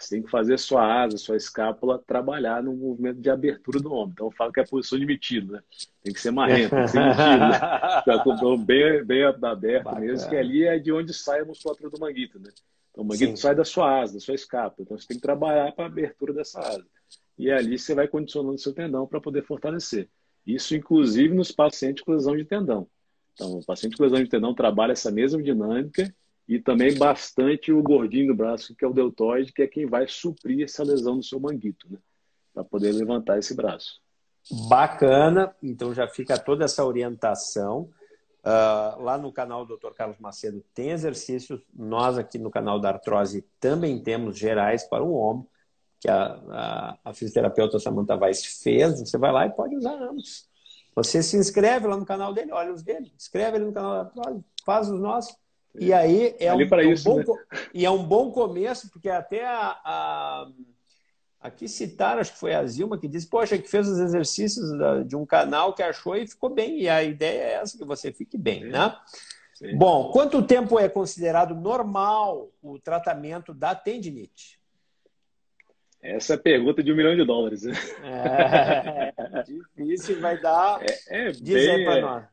[0.00, 4.12] Você tem que fazer sua asa, sua escápula trabalhar no movimento de abertura do ombro.
[4.12, 5.62] Então eu falo que é a posição de metido, né?
[6.02, 7.58] Tem que ser marrento, tem que ser metido, né?
[8.06, 10.00] Tá com o bem, bem aberto Bacana.
[10.00, 12.50] mesmo, que ali é de onde sai a musculatura do manguito, né?
[12.90, 13.36] Então o manguito Sim.
[13.36, 14.84] sai da sua asa, da sua escápula.
[14.84, 16.86] Então você tem que trabalhar para a abertura dessa asa.
[17.38, 20.08] E ali você vai condicionando o seu tendão para poder fortalecer.
[20.46, 22.88] Isso, inclusive, nos pacientes com lesão de tendão.
[23.34, 26.12] Então, o paciente com lesão de tendão trabalha essa mesma dinâmica
[26.50, 30.08] e também bastante o gordinho do braço, que é o deltoide, que é quem vai
[30.08, 31.96] suprir essa lesão do seu manguito, né?
[32.52, 34.00] Para poder levantar esse braço.
[34.68, 37.88] Bacana, então já fica toda essa orientação.
[38.40, 39.92] Uh, lá no canal do Dr.
[39.94, 41.60] Carlos Macedo tem exercícios.
[41.72, 45.48] Nós aqui no canal da Artrose também temos gerais para o ombro,
[46.00, 48.98] que a, a, a fisioterapeuta Samantha Weiss fez.
[48.98, 50.48] Você vai lá e pode usar ambos.
[50.96, 54.00] Você se inscreve lá no canal dele, olha os dele, inscreve ele no canal da
[54.00, 55.38] Artrose, faz os nossos.
[55.78, 57.58] E aí é, um, é isso, um, bom, né?
[57.72, 60.50] e é um bom começo, porque até a, a,
[61.40, 65.02] aqui citaram, acho que foi a Zilma, que disse, poxa, que fez os exercícios da,
[65.02, 66.80] de um canal que achou e ficou bem.
[66.80, 68.70] E a ideia é essa, que você fique bem, Sim.
[68.70, 68.96] né?
[69.54, 69.76] Sim.
[69.76, 74.58] Bom, quanto tempo é considerado normal o tratamento da tendinite?
[76.02, 77.64] Essa é a pergunta de um milhão de dólares.
[77.64, 77.74] Né?
[78.02, 80.80] É, difícil, vai dar.
[80.82, 82.24] É, é bem, para nós.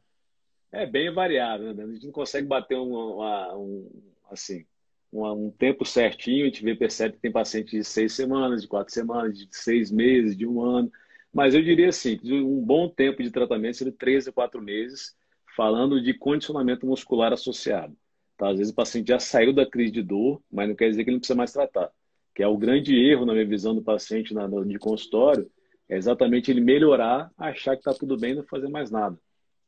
[0.77, 1.83] É bem variável, né?
[1.83, 3.89] A gente não consegue bater um, um
[4.29, 4.63] assim,
[5.11, 6.43] um, tempo certinho.
[6.43, 9.89] A gente vê, percebe que tem paciente de seis semanas, de quatro semanas, de seis
[9.89, 10.91] meses, de um ano.
[11.33, 15.15] Mas eu diria assim, um bom tempo de tratamento seria três a quatro meses,
[15.55, 17.97] falando de condicionamento muscular associado.
[18.37, 18.49] Tá?
[18.49, 21.09] Às vezes o paciente já saiu da crise de dor, mas não quer dizer que
[21.09, 21.89] ele não precisa mais tratar.
[22.35, 25.49] Que é o grande erro, na minha visão, do paciente na, de consultório,
[25.89, 29.17] é exatamente ele melhorar, achar que está tudo bem e não fazer mais nada.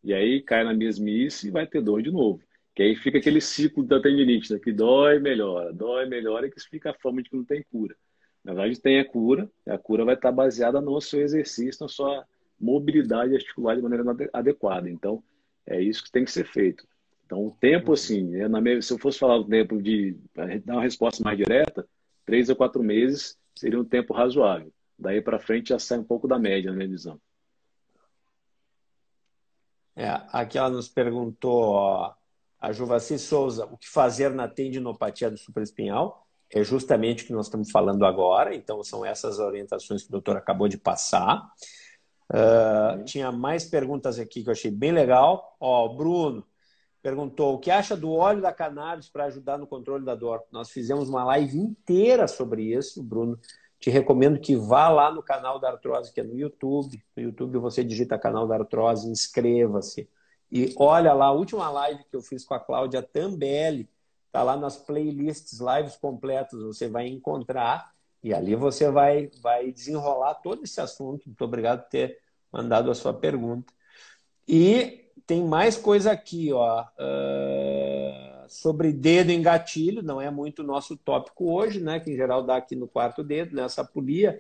[0.04, 2.42] E aí cai na mesmice e vai ter dor de novo.
[2.76, 4.60] Que aí fica aquele ciclo da tendinite, né?
[4.60, 7.96] que dói, melhora, dói, melhora, e que explica a forma de que não tem cura.
[8.44, 12.26] Na verdade, tem a cura, a cura vai estar baseada no seu exercício, na sua
[12.60, 14.90] mobilidade articular de maneira adequada.
[14.90, 15.22] Então,
[15.66, 16.88] é isso que tem que ser feito.
[17.26, 20.18] Então, o tempo, assim, é na minha, se eu fosse falar o tempo de
[20.66, 21.88] dar uma resposta mais direta,
[22.26, 24.72] três a quatro meses seria um tempo razoável.
[24.98, 27.20] Daí para frente já sai um pouco da média, na minha visão.
[30.00, 32.14] É, aqui ela nos perguntou, ó,
[32.58, 36.26] a Juvaci Souza, o que fazer na tendinopatia do supraespinhal?
[36.50, 40.38] É justamente o que nós estamos falando agora, então são essas orientações que o doutor
[40.38, 41.46] acabou de passar.
[42.32, 45.58] Uh, tinha mais perguntas aqui que eu achei bem legal.
[45.60, 46.48] Ó, Bruno
[47.02, 50.42] perguntou o que acha do óleo da cannabis para ajudar no controle da dor.
[50.50, 53.38] Nós fizemos uma live inteira sobre isso, Bruno
[53.80, 57.02] te recomendo que vá lá no canal da Artrose, que é no YouTube.
[57.16, 60.10] No YouTube você digita canal da Artrose, inscreva-se.
[60.52, 63.90] E olha lá, a última live que eu fiz com a Cláudia Tambelli,
[64.32, 70.36] tá lá nas playlists, lives completas, você vai encontrar e ali você vai, vai desenrolar
[70.36, 71.26] todo esse assunto.
[71.26, 72.20] Muito obrigado por ter
[72.52, 73.72] mandado a sua pergunta.
[74.48, 76.84] E tem mais coisa aqui, ó.
[76.84, 82.00] Uh, sobre dedo em gatilho, não é muito nosso tópico hoje, né?
[82.00, 84.38] Que em geral dá aqui no quarto dedo, nessa polia,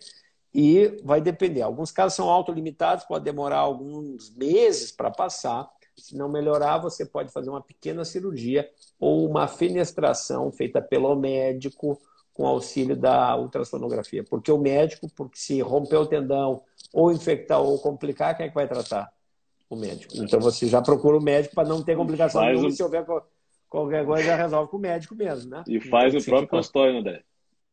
[0.54, 1.62] e vai depender.
[1.62, 5.70] Alguns casos são autolimitados, pode demorar alguns meses para passar.
[5.96, 8.70] Se não melhorar, você pode fazer uma pequena cirurgia
[9.00, 12.00] ou uma fenestração feita pelo médico
[12.34, 14.24] com auxílio da ultrassonografia.
[14.24, 16.62] Porque o médico, porque se romper o tendão
[16.94, 19.12] ou infectar ou complicar, quem é que vai tratar?
[19.70, 20.14] O médico.
[20.16, 22.72] Então você já procura o médico para não ter complicação nenhuma.
[22.72, 23.06] Se houver
[23.70, 25.64] qualquer coisa, já resolve com o médico mesmo, né?
[25.68, 27.24] E faz então, o próprio consultório, André.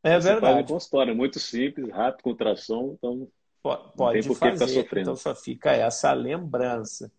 [0.03, 0.55] É você verdade.
[0.55, 3.29] Faz o consultório, é muito simples, rápido, com tração, então
[3.63, 4.89] pode, pode fazer.
[4.97, 7.11] Então só fica essa lembrança.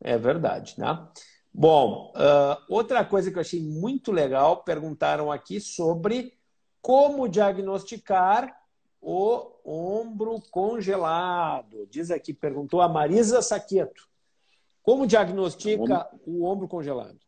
[0.00, 1.06] É verdade, né?
[1.52, 6.32] Bom, uh, outra coisa que eu achei muito legal, perguntaram aqui sobre
[6.80, 8.56] como diagnosticar
[9.00, 11.86] o ombro congelado.
[11.90, 14.08] Diz aqui, perguntou a Marisa Saqueto.
[14.82, 17.18] Como diagnostica o ombro congelado?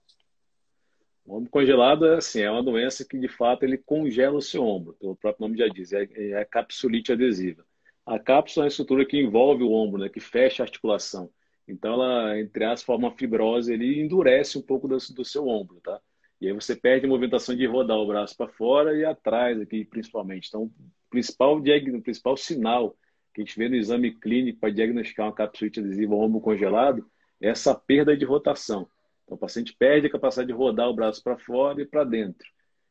[1.25, 4.65] O ombro congelado é assim, é uma doença que de fato ele congela o seu
[4.65, 7.65] ombro, o próprio nome já diz, é, é capsulite adesiva.
[8.05, 11.31] A cápsula é a estrutura que envolve o ombro, né, que fecha a articulação.
[11.67, 15.81] Então ela, entre as forma uma fibrose, ele endurece um pouco do, do seu ombro,
[15.81, 16.01] tá?
[16.41, 19.85] E aí você perde a movimentação de rodar o braço para fora e atrás aqui,
[19.85, 20.49] principalmente.
[20.49, 20.73] Então, o
[21.09, 22.97] principal, o principal sinal
[23.33, 27.09] que a gente vê no exame clínico para diagnosticar uma capsulite adesiva ou ombro congelado
[27.41, 28.89] é essa perda de rotação.
[29.25, 32.47] Então, o paciente perde a capacidade de rodar o braço para fora e para dentro.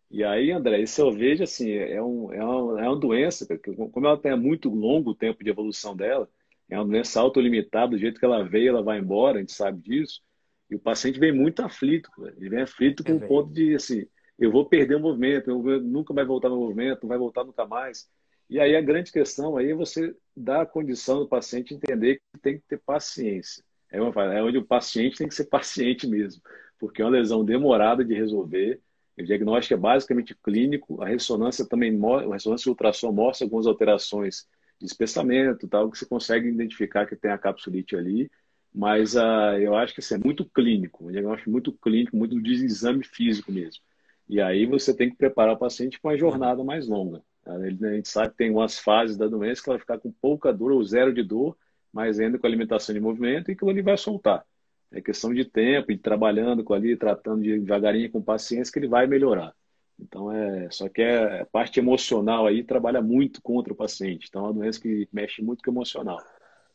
[0.10, 3.74] E aí, André, isso eu vejo assim, é, um, é, uma, é uma doença, porque
[3.74, 6.30] como ela tem muito longo o tempo de evolução dela,
[6.70, 9.82] é uma doença autolimitada, do jeito que ela veio, ela vai embora, a gente sabe
[9.82, 10.22] disso.
[10.70, 14.06] E o paciente vem muito aflito, ele vem aflito com é o ponto de, assim,
[14.40, 17.66] eu vou perder o movimento, eu nunca vai voltar no movimento, não vai voltar nunca
[17.66, 18.10] mais.
[18.50, 22.40] E aí a grande questão aí é você dar a condição do paciente entender que
[22.42, 23.64] tem que ter paciência.
[23.92, 26.42] É, é onde o paciente tem que ser paciente mesmo,
[26.80, 28.80] porque é uma lesão demorada de resolver.
[29.20, 34.48] O diagnóstico é basicamente clínico, a ressonância também, a ressonância ultrassom mostra algumas alterações
[34.80, 38.32] de espessamento, tal, que você consegue identificar que tem a capsulite ali,
[38.74, 42.42] mas uh, eu acho que isso assim, é muito clínico, um diagnóstico muito clínico, muito
[42.42, 43.82] de exame físico mesmo.
[44.28, 47.22] E aí você tem que preparar o paciente para uma jornada mais longa.
[47.44, 47.54] Tá?
[47.54, 50.54] A gente sabe que tem umas fases da doença que ela vai ficar com pouca
[50.54, 51.58] dor ou zero de dor,
[51.92, 54.46] mas ainda com alimentação de movimento e que ele vai soltar.
[54.92, 59.08] É questão de tempo, de trabalhando com ali, tratando devagarinho com paciência que ele vai
[59.08, 59.54] melhorar.
[60.00, 64.28] Então é, só que é, a parte emocional aí trabalha muito contra o paciente.
[64.28, 66.20] Então é uma doença que mexe muito com o emocional.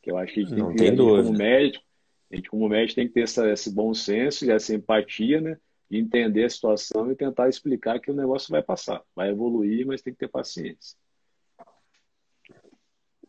[0.03, 1.85] Que eu acho que a gente Não tem, que, como médico,
[2.31, 5.59] a gente, como médico, tem que ter essa, esse bom senso e essa empatia, né?
[5.91, 9.03] De entender a situação e tentar explicar que o negócio vai passar.
[9.15, 10.97] Vai evoluir, mas tem que ter paciência.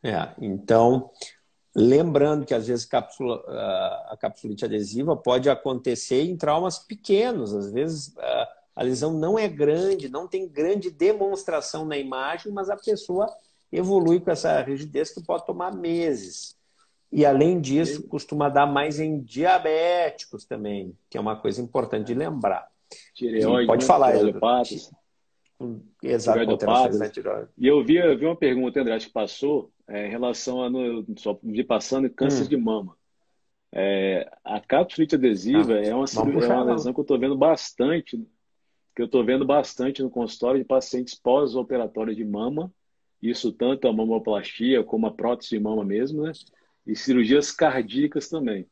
[0.03, 1.11] É, então,
[1.79, 3.43] lembrando que às vezes cápsula,
[4.09, 8.15] a capsulite adesiva pode acontecer em traumas pequenos, às vezes
[8.75, 13.29] a lesão não é grande, não tem grande demonstração na imagem, mas a pessoa
[13.71, 16.57] evolui com essa rigidez que pode tomar meses.
[17.11, 22.15] E além disso, costuma dar mais em diabéticos também, que é uma coisa importante de
[22.15, 22.67] lembrar.
[23.13, 23.87] Tireoide, pode né?
[23.87, 24.91] falar, tireoidopatas.
[26.03, 26.39] Exato,
[27.57, 31.05] E eu vi, eu vi uma pergunta, André, que passou é, em relação a no,
[31.17, 32.47] só de passando câncer hum.
[32.47, 32.95] de mama.
[33.71, 38.17] É, a capsulite adesiva ah, é, uma, é uma lesão que eu estou vendo bastante,
[38.95, 42.71] que eu estou vendo bastante no consultório de pacientes pós-operatórios de mama,
[43.21, 46.31] isso tanto a mamoplastia como a prótese de mama mesmo, né?
[46.85, 48.67] e cirurgias cardíacas também.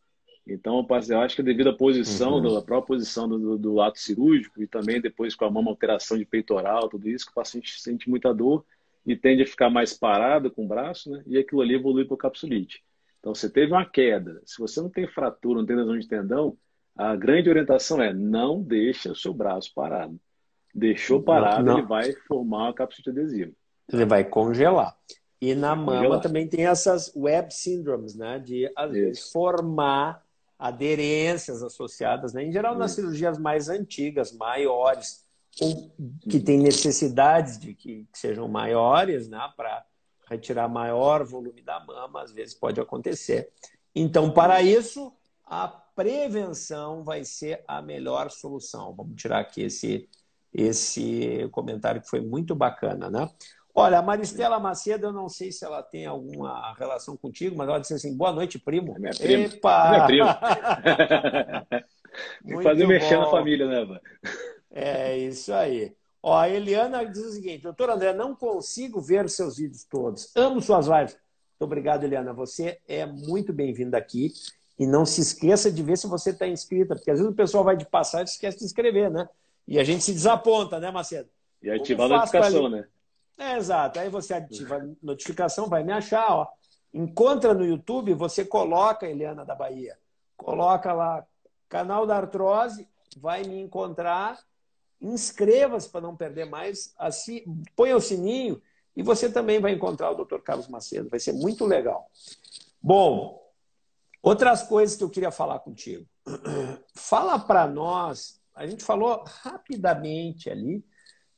[0.47, 2.53] Então, eu acho que devido à posição, uhum.
[2.53, 6.25] da própria posição do, do, ato cirúrgico e também depois com a mama alteração de
[6.25, 8.63] peitoral, tudo isso, que o paciente sente muita dor
[9.05, 11.23] e tende a ficar mais parado com o braço, né?
[11.25, 12.83] E aquilo ali evolui para o capsulite.
[13.19, 14.39] Então, você teve uma queda.
[14.45, 16.55] Se você não tem fratura, não tem lesão de tendão,
[16.95, 20.19] a grande orientação é não deixa o seu braço parado.
[20.73, 21.79] Deixou parado, não, não.
[21.79, 23.51] ele vai formar uma capsulite adesiva.
[23.91, 24.95] Ele vai congelar.
[25.41, 28.39] E na mama também tem essas web syndromes, né?
[28.39, 30.24] De às vezes formar
[30.57, 32.43] aderências associadas, né?
[32.43, 35.25] Em geral, nas cirurgias mais antigas, maiores,
[35.59, 35.91] ou
[36.29, 39.39] que tem necessidades de que, que sejam maiores, né?
[39.55, 39.85] Para
[40.29, 43.51] retirar maior volume da mama, às vezes pode acontecer.
[43.93, 45.13] Então, para isso,
[45.45, 48.93] a prevenção vai ser a melhor solução.
[48.95, 50.09] Vamos tirar aqui esse,
[50.53, 53.29] esse comentário que foi muito bacana, né?
[53.77, 57.79] Olha, a Maristela Macedo, eu não sei se ela tem alguma relação contigo, mas ela
[57.79, 58.95] disse assim: boa noite, primo.
[58.95, 59.43] É minha prima.
[59.43, 59.85] Epa!
[59.85, 61.67] É minha prima.
[62.47, 63.99] tem que fazer mexer na família, né, mano?
[64.71, 65.93] É isso aí.
[66.23, 70.31] Ó, a Eliana diz o seguinte: doutor André, não consigo ver seus vídeos todos.
[70.37, 71.13] Amo suas lives.
[71.13, 72.31] Muito obrigado, Eliana.
[72.31, 74.31] Você é muito bem-vinda aqui.
[74.79, 77.63] E não se esqueça de ver se você está inscrita, porque às vezes o pessoal
[77.63, 79.27] vai de passar e esquece de inscrever, né?
[79.67, 81.29] E a gente se desaponta, né, Macedo?
[81.61, 82.85] E ativar a notificação, né?
[83.37, 83.99] É, exato.
[83.99, 86.47] Aí você ativa a notificação, vai me achar, ó.
[86.93, 89.97] Encontra no YouTube, você coloca Eliana da Bahia.
[90.37, 91.25] Coloca lá,
[91.67, 94.39] canal da artrose, vai me encontrar.
[95.01, 96.93] Inscreva-se para não perder mais.
[96.97, 97.43] Assim,
[97.75, 98.61] põe o sininho
[98.95, 100.39] e você também vai encontrar o Dr.
[100.39, 101.09] Carlos Macedo.
[101.09, 102.09] Vai ser muito legal.
[102.81, 103.43] Bom,
[104.23, 106.07] outras coisas que eu queria falar contigo.
[106.95, 110.83] Fala para nós, a gente falou rapidamente ali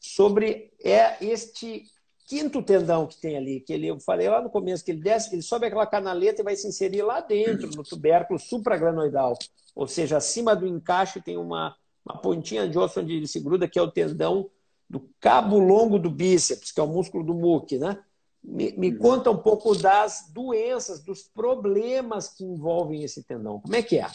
[0.08, 1.84] sobre é este
[2.28, 5.34] quinto tendão que tem ali, que ele, eu falei lá no começo, que ele desce,
[5.34, 9.38] ele sobe aquela canaleta e vai se inserir lá dentro, no tubérculo supraglanoidal.
[9.74, 13.68] Ou seja, acima do encaixe tem uma, uma pontinha de osso onde ele se gruda,
[13.68, 14.50] que é o tendão
[14.90, 17.98] do cabo longo do bíceps, que é o músculo do muque, né?
[18.44, 18.98] Me, me uhum.
[18.98, 23.60] conta um pouco das doenças, dos problemas que envolvem esse tendão.
[23.60, 24.08] Como é que é?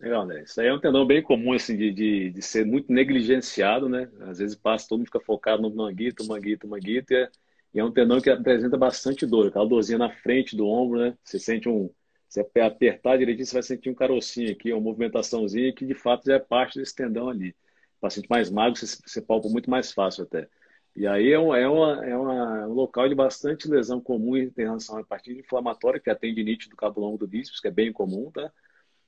[0.00, 0.42] Legal, né?
[0.42, 4.10] Isso aí é um tendão bem comum, assim, de, de, de, ser muito negligenciado, né?
[4.22, 7.30] Às vezes passa, todo mundo fica focado no manguito, manguito, manguito, e é,
[7.74, 11.16] e é um tendão que apresenta bastante dor, aquela dorzinha na frente do ombro, né?
[11.24, 11.90] Você sente um...
[12.28, 16.36] Se apertar direitinho, você vai sentir um carocinho aqui, uma movimentaçãozinha que de fato já
[16.36, 17.54] é parte desse tendão ali.
[18.00, 20.48] Paciente mais magro, você, você palpa muito mais fácil até.
[20.96, 24.52] E aí é, um, é, uma, é uma, um local de bastante lesão comum em
[24.56, 27.70] relação à parte inflamatória, que é a tendinite do cabo longo do bíceps, que é
[27.70, 28.50] bem comum, tá?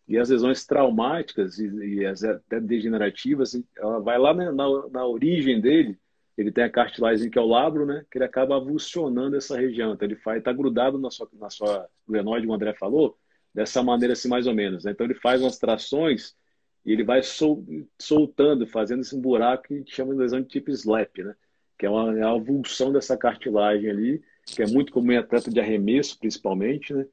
[0.06, 5.06] E as lesões traumáticas e, e as até degenerativas, ela vai lá na, na, na,
[5.06, 5.98] origem dele,
[6.36, 8.04] ele tem a cartilagem que é o labro, né?
[8.10, 9.94] Que ele acaba avulsionando essa região.
[9.94, 13.16] Então ele faz, está grudado na sua, na sua glenoide, como o André falou,
[13.54, 14.84] dessa maneira assim mais ou menos.
[14.84, 14.90] Né?
[14.90, 16.36] Então ele faz umas trações
[16.84, 17.64] e ele vai sol,
[17.98, 21.34] soltando, fazendo esse buraco que chama de lesão de tipo slap, né?
[21.78, 25.50] Que é uma, é uma avulsão dessa cartilagem ali, que é muito comum em atleta
[25.50, 27.06] de arremesso, principalmente, né?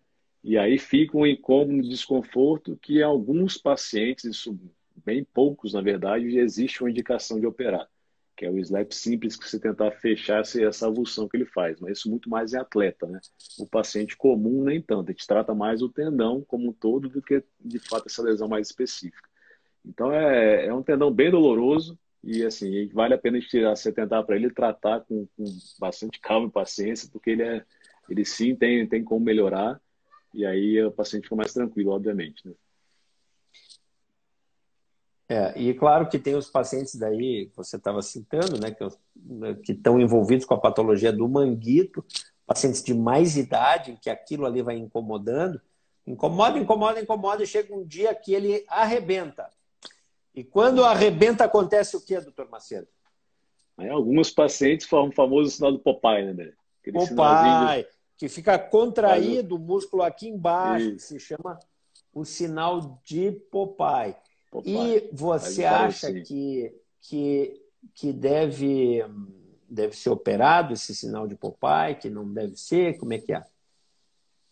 [0.43, 4.57] E aí fica um incômodo, desconforto que alguns pacientes, isso
[5.05, 7.87] bem poucos na verdade, existe uma indicação de operar,
[8.35, 11.99] que é o slap simples que você tentar fechar essa avulsão que ele faz, mas
[11.99, 13.19] isso muito mais em atleta, né?
[13.59, 17.21] O paciente comum nem tanto, a gente trata mais o tendão como um todo do
[17.21, 19.29] que de fato essa lesão mais específica.
[19.85, 24.23] Então é, é um tendão bem doloroso e assim vale a pena tirar, você tentar
[24.23, 25.43] para ele tratar com, com
[25.79, 27.63] bastante calma e paciência, porque ele é
[28.09, 29.79] ele sim tem tem como melhorar
[30.33, 32.47] e aí o paciente fica mais tranquilo, obviamente.
[32.47, 32.53] Né?
[35.31, 38.83] É, e claro que tem os pacientes daí, que você estava citando, né, que,
[39.15, 42.03] né, estão envolvidos com a patologia do manguito,
[42.45, 45.61] pacientes de mais idade, que aquilo ali vai incomodando,
[46.05, 49.49] incomoda, incomoda, incomoda, e chega um dia que ele arrebenta.
[50.35, 52.87] E quando arrebenta, acontece o que, doutor Macedo?
[53.77, 56.53] Aí alguns pacientes formam o famoso sinal do Popeye, né, André?
[56.91, 57.87] Popeye,
[58.21, 61.57] que fica contraído o músculo aqui embaixo, que se chama
[62.13, 64.15] o sinal de Popeye.
[64.51, 64.97] Popeye.
[64.97, 67.59] E você acha que, que,
[67.95, 69.03] que deve,
[69.67, 72.95] deve ser operado esse sinal de Popeye, que não deve ser?
[72.99, 73.43] Como é que é?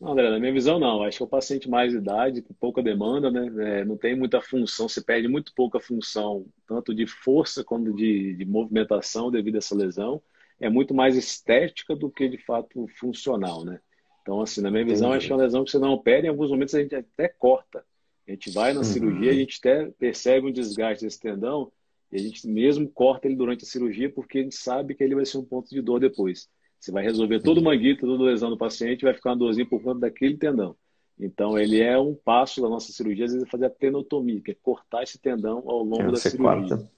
[0.02, 1.04] Não, André, na minha visão, não.
[1.04, 3.82] Acho que é o paciente mais idade, com pouca demanda, né?
[3.82, 8.34] É, não tem muita função, se perde muito pouca função, tanto de força quanto de,
[8.34, 10.20] de movimentação devido a essa lesão
[10.60, 13.80] é muito mais estética do que de fato funcional, né?
[14.22, 16.30] Então, assim, na minha visão, acho que é uma lesão que você não opera, em
[16.30, 17.84] alguns momentos a gente até corta.
[18.28, 18.84] A gente vai na uhum.
[18.84, 21.72] cirurgia, a gente até percebe um desgaste desse tendão
[22.12, 25.16] e a gente mesmo corta ele durante a cirurgia porque a gente sabe que ele
[25.16, 26.48] vai ser um ponto de dor depois.
[26.80, 29.68] Você vai resolver todo o manguito, toda a lesão do paciente, vai ficar uma dorzinha
[29.68, 30.76] por conta daquele tendão.
[31.20, 34.52] Então, ele é um passo da nossa cirurgia, às vezes, é fazer a tenotomia, que
[34.52, 36.78] é cortar esse tendão ao longo é, da cirurgia.
[36.78, 36.92] Corta.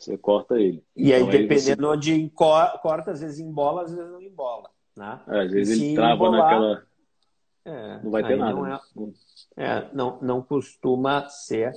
[0.00, 0.82] Você corta ele.
[0.96, 2.12] E aí, então, dependendo aí você...
[2.12, 4.70] onde corta, às vezes embola, às vezes não embola.
[4.96, 5.20] Né?
[5.28, 6.82] É, às vezes ele trava embolar, naquela.
[7.66, 8.54] É, não vai ter nada.
[8.54, 8.80] Não, é,
[9.56, 11.74] é, não, não costuma ser,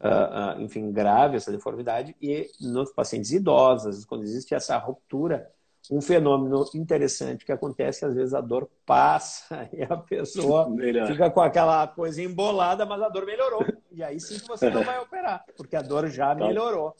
[0.00, 2.16] uh, uh, enfim, grave essa deformidade.
[2.20, 5.52] E nos pacientes idosos, quando existe essa ruptura,
[5.90, 11.06] um fenômeno interessante que acontece, às vezes a dor passa e a pessoa Melhor.
[11.08, 13.66] fica com aquela coisa embolada, mas a dor melhorou.
[13.92, 16.46] E aí sim que você não vai operar, porque a dor já tá.
[16.46, 16.94] melhorou.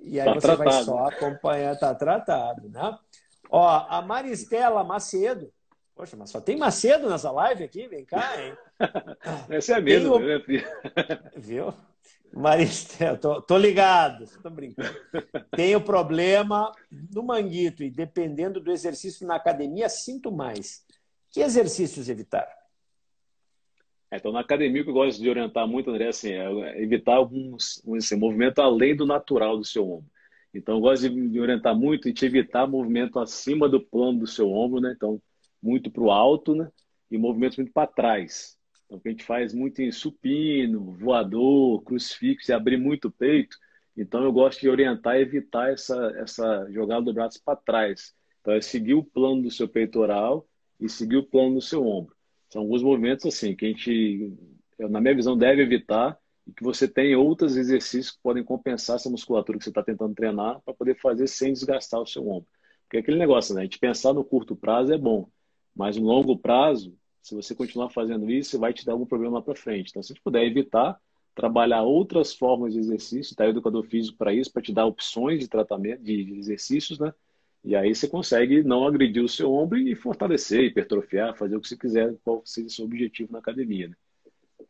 [0.00, 0.70] E aí tá você tratado.
[0.70, 2.98] vai só acompanhar, tá tratado, né?
[3.50, 5.52] Ó, a Maristela Macedo.
[5.94, 7.88] Poxa, mas só tem Macedo nessa live aqui?
[7.88, 8.56] Vem cá, hein?
[9.48, 10.18] Essa é a mesma, o...
[10.18, 10.42] né,
[11.36, 11.72] Viu?
[12.32, 14.94] Maristela, tô, tô ligado, tô brincando.
[15.52, 20.84] Tem o problema no manguito e dependendo do exercício na academia, sinto mais.
[21.30, 22.46] Que exercícios evitar?
[24.10, 27.16] É, então, na academia, o que eu gosto de orientar muito, André, assim, é evitar
[27.16, 30.10] alguns assim, movimento além do natural do seu ombro.
[30.54, 34.50] Então, eu gosto de orientar muito e te evitar movimento acima do plano do seu
[34.50, 34.92] ombro, né?
[34.96, 35.20] Então,
[35.62, 36.70] muito para o alto, né?
[37.10, 38.56] E movimentos muito para trás.
[38.86, 43.12] Então, o que a gente faz muito em supino, voador, crucifixo e abrir muito o
[43.12, 43.56] peito,
[43.96, 48.14] Então eu gosto de orientar e evitar essa, essa jogada do braço para trás.
[48.40, 50.48] Então é seguir o plano do seu peitoral
[50.80, 52.15] e seguir o plano do seu ombro.
[52.48, 54.32] São alguns movimentos assim que a gente,
[54.78, 59.10] na minha visão, deve evitar e que você tem outros exercícios que podem compensar essa
[59.10, 62.48] musculatura que você está tentando treinar para poder fazer sem desgastar o seu ombro.
[62.84, 63.62] Porque é aquele negócio, né?
[63.62, 65.28] A gente pensar no curto prazo é bom,
[65.74, 69.42] mas no longo prazo, se você continuar fazendo isso, vai te dar algum problema lá
[69.42, 69.90] para frente.
[69.90, 71.00] Então, se a puder evitar,
[71.34, 73.44] trabalhar outras formas de exercício, tá?
[73.44, 77.12] O educador físico para isso, para te dar opções de tratamento, de exercícios, né?
[77.66, 81.66] E aí você consegue não agredir o seu ombro e fortalecer, hipertrofiar, fazer o que
[81.66, 83.88] você quiser, qual seja o seu objetivo na academia.
[83.88, 83.96] Né?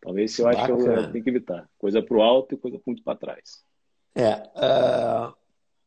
[0.01, 1.68] Talvez esse eu acho que eu, tenho que evitar.
[1.76, 3.62] Coisa para o alto e coisa muito para trás.
[4.14, 4.36] É.
[4.57, 5.34] Uh,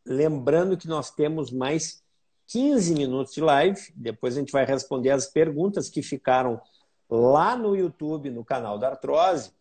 [0.06, 2.04] lembrando que nós temos mais
[2.50, 3.82] 15 minutos de live.
[3.96, 6.62] Depois a gente vai responder as perguntas que ficaram
[7.10, 9.52] lá no YouTube, no canal da Artrose.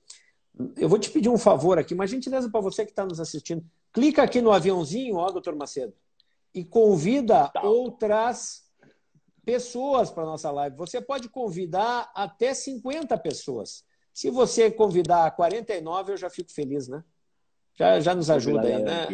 [0.77, 3.65] Eu vou te pedir um favor aqui, uma gentileza para você que está nos assistindo.
[3.91, 5.95] Clica aqui no aviãozinho, ó, doutor Macedo,
[6.55, 8.65] e convida outras
[9.45, 10.77] pessoas para nossa live.
[10.77, 13.85] Você pode convidar até 50 pessoas.
[14.13, 17.05] Se você convidar 49, eu já fico feliz, né?
[17.75, 19.07] Já, já nos ajuda aí, né?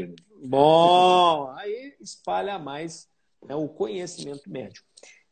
[0.42, 3.08] Bom, aí espalha mais
[3.44, 4.86] né, o conhecimento médico.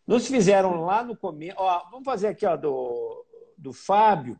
[0.07, 1.57] Nos fizeram lá no começo.
[1.91, 3.25] Vamos fazer aqui ó, do,
[3.57, 4.39] do Fábio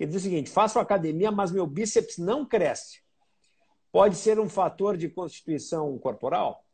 [0.00, 3.02] que diz o seguinte: faço academia, mas meu bíceps não cresce.
[3.92, 6.64] Pode ser um fator de constituição corporal?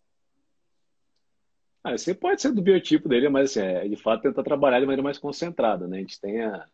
[1.86, 4.86] Ah, você pode ser do biotipo dele, mas assim, é, de fato tentar trabalhar de
[4.86, 5.98] maneira mais concentrada, né?
[5.98, 6.66] A gente tem a,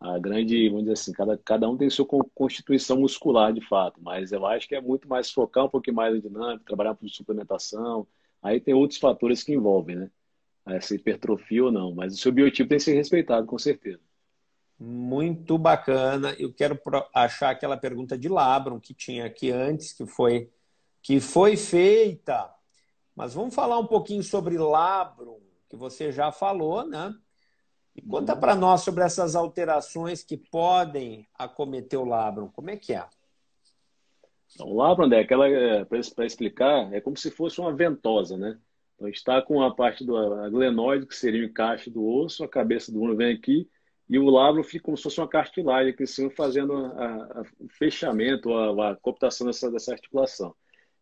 [0.00, 4.32] a grande, vamos dizer assim, cada, cada um tem sua constituição muscular de fato, mas
[4.32, 8.06] eu acho que é muito mais focar um pouquinho mais na dinâmica, trabalhar por suplementação.
[8.42, 10.10] Aí tem outros fatores que envolvem, né?
[10.66, 14.00] Essa hipertrofia ou não, mas o seu biotipo tem que ser respeitado, com certeza.
[14.78, 16.34] Muito bacana.
[16.38, 16.80] Eu quero
[17.14, 20.50] achar aquela pergunta de Labron que tinha aqui antes, que foi,
[21.02, 22.57] que foi feita.
[23.18, 27.12] Mas vamos falar um pouquinho sobre Labron, que você já falou, né?
[27.96, 32.46] E conta para nós sobre essas alterações que podem acometer o Labron.
[32.46, 33.04] Como é que é?
[34.54, 35.46] Então, o Labron, é aquela,
[36.14, 38.56] para explicar, é como se fosse uma ventosa, né?
[38.94, 40.14] Então, está com a parte do
[40.48, 43.68] glenoide, que seria o encaixe do osso, a cabeça do uno vem aqui,
[44.08, 46.72] e o labro fica como se fosse uma cartilagem aqui em cima, fazendo
[47.58, 50.54] o fechamento, a, a cooptação dessa, dessa articulação.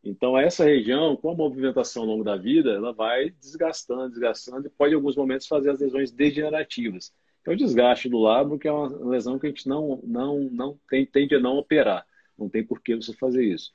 [0.08, 4.70] Então, essa região, com a movimentação ao longo da vida, ela vai desgastando, desgastando, e
[4.70, 7.12] pode, em alguns momentos, fazer as lesões degenerativas.
[7.44, 10.78] É o desgaste do labro, que é uma lesão que a gente não, não, não
[10.88, 12.06] tem, tende a não operar.
[12.38, 13.72] Não tem por que você fazer isso.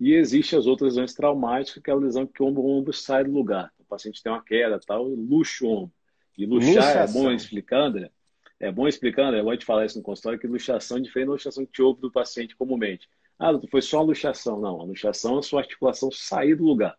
[0.00, 2.92] E existe as outras lesões traumáticas, que é a lesão que o ombro, o ombro
[2.92, 3.70] sai do lugar.
[3.78, 5.92] O paciente tem uma queda, tal, e luxa o ombro.
[6.36, 7.20] E luxar, Luxação.
[7.20, 8.10] é bom explicar, André?
[8.58, 11.32] É bom explicando, eu vou te falar isso no consultório, que luxação é diferente da
[11.32, 13.06] luxação que te ouve do paciente comumente.
[13.44, 14.58] Ah, foi só uma luxação.
[14.60, 16.96] Não, a luxação é a sua articulação sair do lugar.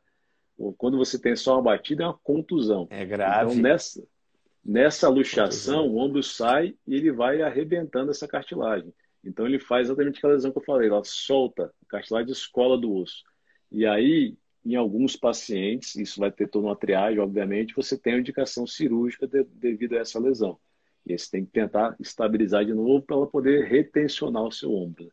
[0.77, 2.87] Quando você tem só uma batida, é uma contusão.
[2.91, 3.51] É grave.
[3.51, 4.03] Então, nessa,
[4.63, 8.93] nessa luxação, o ombro sai e ele vai arrebentando essa cartilagem.
[9.23, 12.93] Então, ele faz exatamente aquela lesão que eu falei, ela solta, a cartilagem escola do
[12.93, 13.23] osso.
[13.71, 18.19] E aí, em alguns pacientes, isso vai ter toda uma triagem, obviamente, você tem a
[18.19, 20.59] indicação cirúrgica de, devido a essa lesão.
[21.05, 24.71] E aí você tem que tentar estabilizar de novo para ela poder retencionar o seu
[24.71, 25.11] ombro.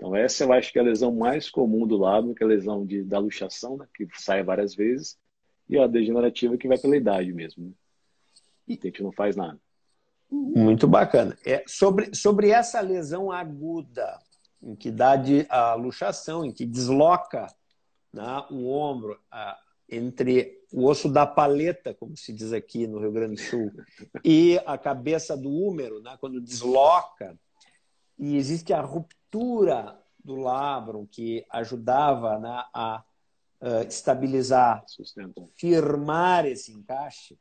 [0.00, 2.48] Então, essa eu acho que é a lesão mais comum do lado, que é a
[2.48, 5.18] lesão de, da luxação, né, que sai várias vezes,
[5.68, 7.66] e a degenerativa que vai pela idade mesmo.
[7.66, 7.72] Né?
[8.66, 9.60] E a gente não faz nada.
[10.30, 11.36] Muito bacana.
[11.44, 14.18] É, sobre, sobre essa lesão aguda,
[14.62, 17.46] em que dá de, a luxação, em que desloca
[18.10, 23.12] né, o ombro, a, entre o osso da paleta, como se diz aqui no Rio
[23.12, 23.70] Grande do Sul,
[24.24, 27.38] e a cabeça do húmero, né, quando desloca,
[28.18, 33.02] e existe a ruptura do labrum que ajudava né, a
[33.60, 35.42] uh, estabilizar, Sustenta.
[35.56, 37.38] firmar esse encaixe.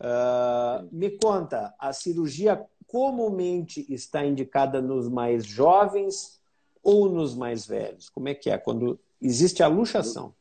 [0.00, 6.40] Uh, me conta, a cirurgia comumente está indicada nos mais jovens
[6.82, 8.08] ou nos mais velhos?
[8.08, 8.58] Como é que é?
[8.58, 10.34] Quando existe a luxação?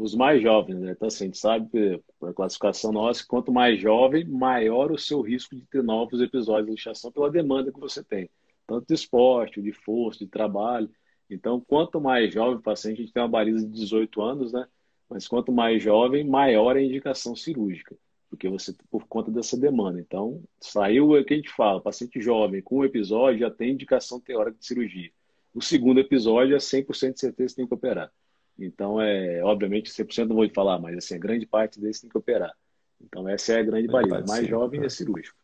[0.00, 0.92] os mais jovens, né?
[0.92, 5.20] Então, assim, a gente sabe que a classificação nossa, quanto mais jovem, maior o seu
[5.20, 8.30] risco de ter novos episódios de luxação pela demanda que você tem,
[8.68, 10.90] tanto de esporte, de força, de trabalho.
[11.28, 14.66] Então, quanto mais jovem o paciente, a gente tem uma baliza de 18 anos, né?
[15.08, 17.96] Mas quanto mais jovem, maior é a indicação cirúrgica,
[18.28, 19.98] porque você, por conta dessa demanda.
[19.98, 24.20] Então, saiu o que a gente fala, paciente jovem com um episódio já tem indicação
[24.20, 25.10] teórica de cirurgia.
[25.54, 28.12] O segundo episódio é 100% de certeza que tem que operar.
[28.58, 32.18] Então, é, obviamente, 100% não vou falar, mas assim, a grande parte deles tem que
[32.18, 32.52] operar.
[33.00, 34.24] Então, essa é a grande barreira.
[34.26, 35.38] Mais ser, jovem é cirúrgico.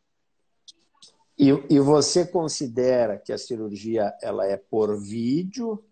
[1.39, 5.85] E, e você considera que a cirurgia ela é por vídeo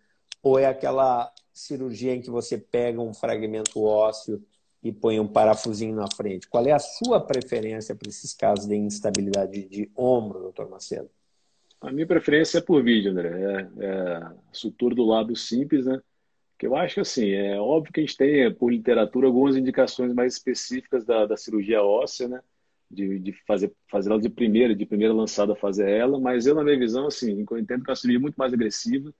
[0.42, 4.42] ou é aquela cirurgia em que você pega um fragmento ósseo
[4.82, 6.48] e põe um parafusinho na frente?
[6.48, 11.10] Qual é a sua preferência para esses casos de instabilidade de ombro, doutor Macedo?
[11.80, 13.28] A minha preferência é por vídeo, André.
[13.28, 16.00] É, é sutura do lábio simples, né?
[16.56, 20.12] Que eu acho que, assim, é óbvio que a gente tem, por literatura, algumas indicações
[20.12, 22.40] mais específicas da, da cirurgia óssea, né?
[22.92, 26.62] De, de fazer, fazer ela de primeira, de primeira lançada fazer ela, mas eu, na
[26.62, 29.14] minha visão, assim, eu entendo que é uma cirurgia muito mais agressiva,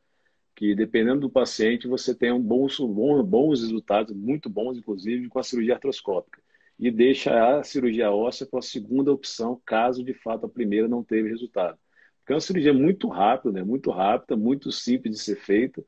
[0.54, 5.42] que dependendo do paciente, você tem um bons, bons resultados, muito bons, inclusive, com a
[5.42, 6.42] cirurgia artroscópica.
[6.78, 11.02] E deixa a cirurgia óssea para a segunda opção, caso de fato a primeira não
[11.02, 11.78] teve resultado.
[12.18, 13.64] Porque é uma cirurgia muito rápida, né?
[13.64, 15.82] muito rápida, muito simples de ser feita,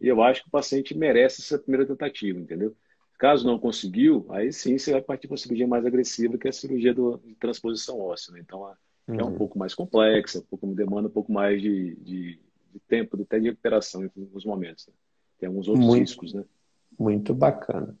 [0.00, 2.76] e eu acho que o paciente merece essa primeira tentativa, entendeu?
[3.20, 6.50] Caso não conseguiu, aí sim você vai partir para uma cirurgia mais agressiva, que é
[6.50, 8.32] a cirurgia do, de transposição óssea.
[8.32, 8.40] Né?
[8.40, 9.20] Então, é, uhum.
[9.20, 12.40] é um pouco mais complexa, um pouco, demanda um pouco mais de, de
[12.72, 14.86] de tempo, até de recuperação em alguns momentos.
[14.86, 14.94] Né?
[15.38, 16.44] Tem alguns outros muito, riscos, né?
[16.98, 17.96] Muito bacana.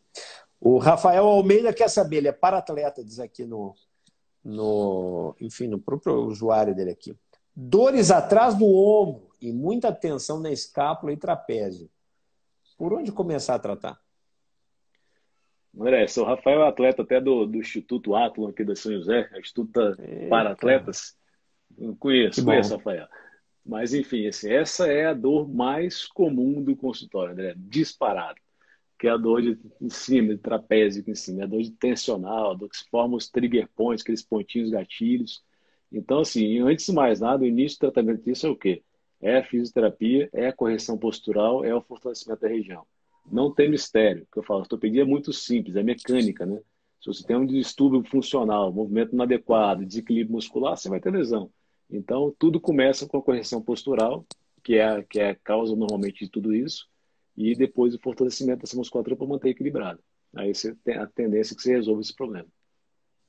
[0.60, 3.74] O Rafael Almeida quer saber, ele é para-atleta, diz aqui no,
[4.44, 7.16] no, enfim, no próprio usuário dele aqui.
[7.54, 11.90] Dores atrás do ombro e muita tensão na escápula e trapézio.
[12.76, 14.00] Por onde começar a tratar?
[15.78, 19.72] André, sou Rafael, atleta até do, do Instituto Atlon aqui da São José, Instituto
[20.28, 21.16] para Atletas.
[21.98, 23.06] Conheço, conheço, Rafael.
[23.64, 28.40] Mas, enfim, assim, essa é a dor mais comum do consultório, André, disparado.
[28.98, 31.70] Que é a dor de, em cima, de trapézio em cima, é a dor de
[31.70, 35.42] tensional, a dor que se forma os trigger points, aqueles pontinhos gatilhos.
[35.90, 38.82] Então, assim, antes de mais nada, o início do tratamento disso é o quê?
[39.20, 42.84] É a fisioterapia, é a correção postural, é o fortalecimento da região.
[43.30, 44.22] Não tem mistério.
[44.24, 46.60] O que eu falo, ortopedia é muito simples, é mecânica, né?
[47.00, 51.50] Se você tem um distúrbio funcional, movimento inadequado, desequilíbrio muscular, você vai ter lesão.
[51.90, 54.24] Então, tudo começa com a correção postural,
[54.62, 56.88] que é, a, que é a causa normalmente de tudo isso,
[57.36, 60.00] e depois o fortalecimento dessa musculatura para manter equilibrado.
[60.36, 62.46] Aí você tem a tendência que você resolva esse problema.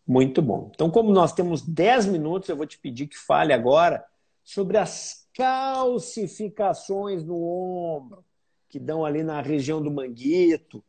[0.06, 0.70] Muito bom.
[0.74, 4.04] Então, como nós temos 10 minutos, eu vou te pedir que fale agora
[4.44, 8.26] sobre as calcificações no ombro,
[8.72, 10.84] que dão ali na região do manguito,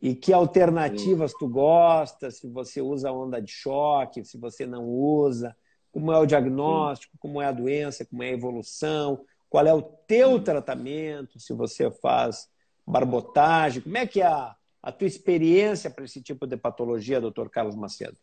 [0.00, 5.56] e que alternativas tu gosta, se você usa onda de choque, se você não usa
[5.90, 9.80] como é o diagnóstico, como é a doença, como é a evolução, qual é o
[9.80, 12.48] teu tratamento, se você faz
[12.86, 17.48] barbotagem, como é que é a, a tua experiência para esse tipo de patologia, doutor
[17.48, 18.18] Carlos Macedo?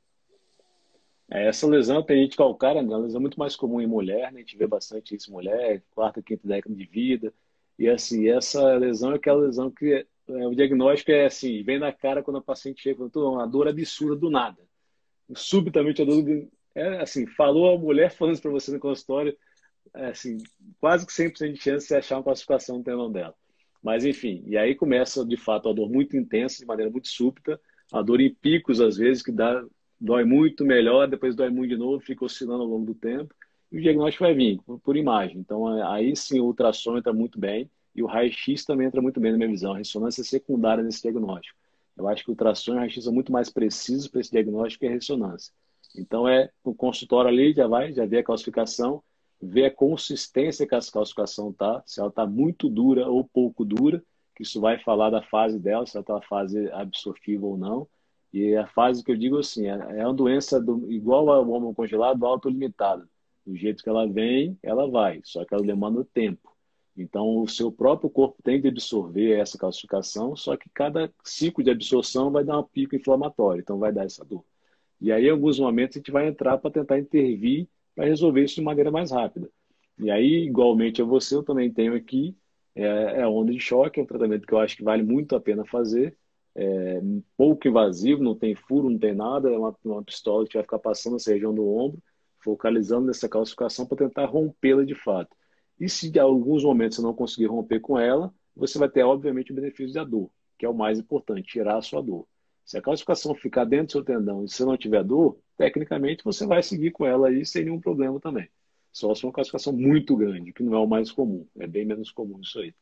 [1.32, 4.40] É, essa lesão tendinite calcária é uma lesão muito mais comum em mulher, né?
[4.40, 7.34] a gente vê bastante isso em mulher, quarta, quinta década de vida,
[7.78, 11.92] e assim, essa lesão é aquela lesão que é, o diagnóstico é assim, vem na
[11.92, 14.62] cara quando a paciente chega, uma dor absurda do nada.
[15.36, 16.24] Subitamente a dor
[16.76, 19.36] é assim, falou a mulher falando isso para você no consultório,
[19.94, 20.38] é, assim,
[20.80, 23.36] quase que 100% de chance de você achar uma classificação no tendão dela.
[23.82, 27.60] Mas enfim, e aí começa de fato a dor muito intensa, de maneira muito súbita,
[27.92, 29.64] a dor em picos às vezes que dá
[30.00, 33.34] dói muito melhor, depois dói muito de novo, fica oscilando ao longo do tempo,
[33.74, 35.40] e o diagnóstico vai vir por, imagem.
[35.40, 39.32] Então aí sim o ultrassom entra muito bem e o raio-x também entra muito bem
[39.32, 41.58] na minha visão, a ressonância é secundária nesse diagnóstico.
[41.98, 44.82] Eu acho que o ultrassom e o raio-x são muito mais precisos para esse diagnóstico
[44.82, 45.52] que a ressonância.
[45.96, 49.04] Então, é o consultório ali, já vai, já vê a calcificação,
[49.42, 54.04] vê a consistência que essa calcificação está, se ela está muito dura ou pouco dura,
[54.36, 57.88] que isso vai falar da fase dela, se ela está na fase absortiva ou não.
[58.34, 61.76] E a fase que eu digo assim, é, é uma doença do, igual ao hormônio
[61.76, 63.08] congelado, autolimitada.
[63.46, 66.54] Do jeito que ela vem, ela vai, só que ela demanda tempo.
[66.96, 71.72] Então, o seu próprio corpo tem de absorver essa calcificação, só que cada ciclo de
[71.72, 74.46] absorção vai dar um pico inflamatório, então vai dar essa dor.
[75.02, 78.56] E aí, em alguns momentos, a gente vai entrar para tentar intervir para resolver isso
[78.56, 79.50] de maneira mais rápida.
[80.00, 82.36] E aí, igualmente a você, eu também tenho aqui
[82.76, 85.42] é, é onda de choque, é um tratamento que eu acho que vale muito a
[85.42, 86.18] pena fazer.
[86.56, 87.02] É
[87.36, 90.80] pouco invasivo, não tem furo, não tem nada, é uma, uma pistola que vai ficar
[90.80, 92.02] passando essa região do ombro,
[92.44, 95.36] focalizando nessa calcificação para tentar rompê-la de fato.
[95.80, 99.52] E se em alguns momentos você não conseguir romper com ela, você vai ter, obviamente,
[99.52, 102.28] o benefício da dor, que é o mais importante, tirar a sua dor.
[102.66, 106.46] Se a calcificação ficar dentro do seu tendão e se não tiver dor, tecnicamente você
[106.46, 108.48] vai seguir com ela aí sem nenhum problema também.
[108.92, 111.48] Só se uma calcificação muito grande, que não é o mais comum.
[111.58, 112.74] É bem menos comum isso aí.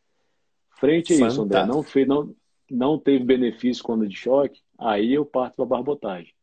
[0.77, 1.31] Frente a Fantástico.
[1.31, 2.35] isso, André, não, fez, não,
[2.69, 6.33] não teve benefício quando de choque, aí eu parto para a barbotagem.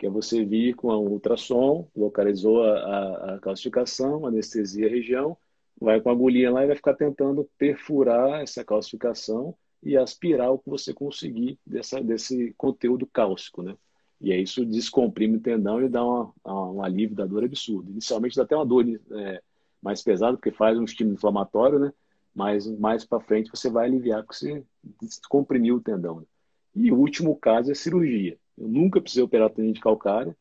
[0.00, 5.36] Que é você vir com um ultrassom, localizou a, a, a calcificação, anestesia a região,
[5.78, 10.58] vai com a agulhinha lá e vai ficar tentando perfurar essa calcificação e aspirar o
[10.58, 13.76] que você conseguir dessa, desse conteúdo cálcico, né?
[14.18, 17.90] E aí isso descomprime o tendão e dá uma, um alívio da dor absurdo.
[17.90, 19.42] Inicialmente dá até uma dor é,
[19.82, 21.92] mais pesada, porque faz um estímulo inflamatório, né?
[22.34, 24.64] mas mais para frente você vai aliviar porque
[24.98, 26.20] você comprimiu o tendão.
[26.20, 26.26] Né?
[26.74, 28.38] E o último caso é cirurgia.
[28.60, 30.36] Eu nunca precisei operar tendão de calcária.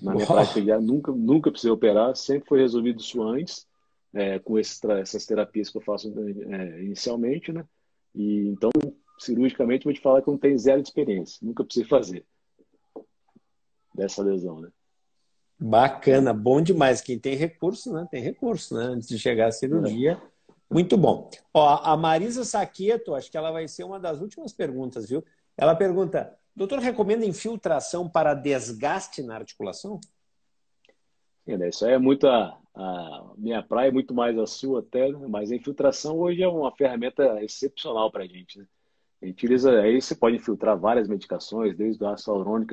[0.00, 0.36] Na minha Uau.
[0.36, 3.66] prática já nunca, nunca precisei operar, sempre foi resolvido isso antes,
[4.14, 7.64] é, com essas terapias que eu faço é, inicialmente, né?
[8.14, 8.70] E então,
[9.18, 12.24] cirurgicamente, vou te falar que eu não tenho zero de experiência, nunca precisei fazer
[13.94, 14.70] dessa lesão, né?
[15.60, 17.00] Bacana, bom demais.
[17.00, 18.06] Quem tem recurso, né?
[18.08, 18.84] Tem recurso, né?
[18.84, 20.12] Antes de chegar à cirurgia.
[20.12, 20.38] É.
[20.70, 21.28] Muito bom.
[21.52, 25.24] Ó, a Marisa Saqueto, acho que ela vai ser uma das últimas perguntas, viu?
[25.56, 30.00] Ela pergunta: doutor, recomenda infiltração para desgaste na articulação?
[31.46, 35.26] É, isso é muito a, a, minha praia, muito mais a sua até, né?
[35.28, 38.58] mas a infiltração hoje é uma ferramenta excepcional para a gente.
[38.58, 38.66] Né?
[39.22, 42.14] A gente utiliza, aí você pode infiltrar várias medicações, desde a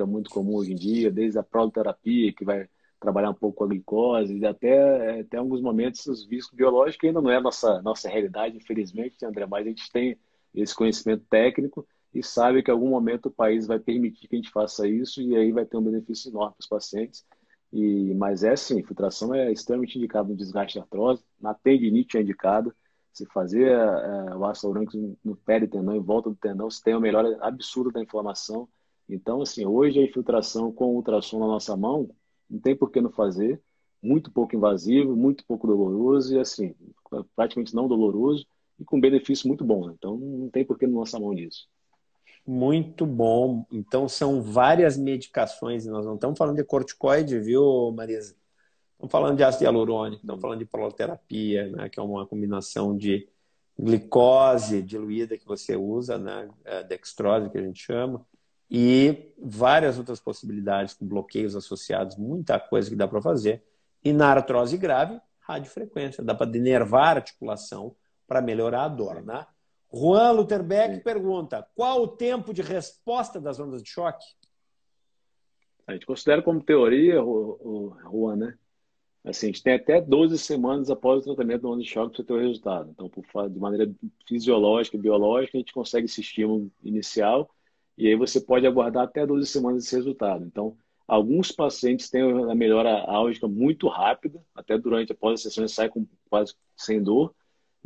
[0.00, 2.68] é muito comum hoje em dia, desde a proloterapia, que vai
[3.00, 7.36] trabalhar um pouco a glicose, até, até alguns momentos os viscos biológicos ainda não é
[7.36, 10.18] a nossa, nossa realidade, infelizmente, André, mas a gente tem
[10.54, 14.38] esse conhecimento técnico e sabe que em algum momento o país vai permitir que a
[14.38, 17.26] gente faça isso e aí vai ter um benefício enorme para os pacientes.
[17.70, 22.22] E, mas é sim, infiltração é extremamente indicado no desgaste de artrose, na tendinite é
[22.22, 22.74] indicado,
[23.12, 26.82] se fazer é, o ácido hialurônico no pé do tendão, em volta do tendão, você
[26.82, 28.66] tem uma melhora absurda da inflamação.
[29.08, 32.08] Então, assim, hoje a infiltração com ultrassom na nossa mão,
[32.48, 33.60] não tem por que não fazer,
[34.02, 36.74] muito pouco invasivo, muito pouco doloroso e assim,
[37.34, 38.46] praticamente não doloroso
[38.78, 39.86] e com benefício muito bom.
[39.86, 39.94] Né?
[39.98, 41.68] Então não tem por que não lançar mão nisso.
[42.46, 43.66] Muito bom.
[43.72, 48.36] Então são várias medicações, nós não estamos falando de corticoide, viu, Marisa?
[48.92, 53.28] Estamos falando de ácido hialurônico, estamos falando de proloterapia, né, que é uma combinação de
[53.78, 58.24] glicose diluída que você usa, né, é, dextrose que a gente chama,
[58.70, 63.62] e várias outras possibilidades com bloqueios associados, muita coisa que dá para fazer.
[64.02, 67.94] E na artrose grave, radiofrequência, dá para denervar a articulação
[68.26, 69.46] para melhorar a dor, né?
[69.92, 74.24] Juan Lutherbeck pergunta: qual o tempo de resposta das ondas de choque?
[75.86, 78.58] A gente considera como teoria, o, o Juan, né?
[79.24, 82.24] Assim, a gente tem até 12 semanas após o tratamento da onda de choque para
[82.24, 82.90] ter o resultado.
[82.90, 83.92] Então, por, de maneira
[84.26, 87.50] fisiológica e biológica, a gente consegue esse estímulo inicial
[87.98, 90.44] e aí você pode aguardar até 12 semanas esse resultado.
[90.44, 90.76] Então,
[91.08, 96.06] alguns pacientes têm a melhora álgica muito rápida, até durante após a sessão sai com
[96.28, 97.34] quase sem dor,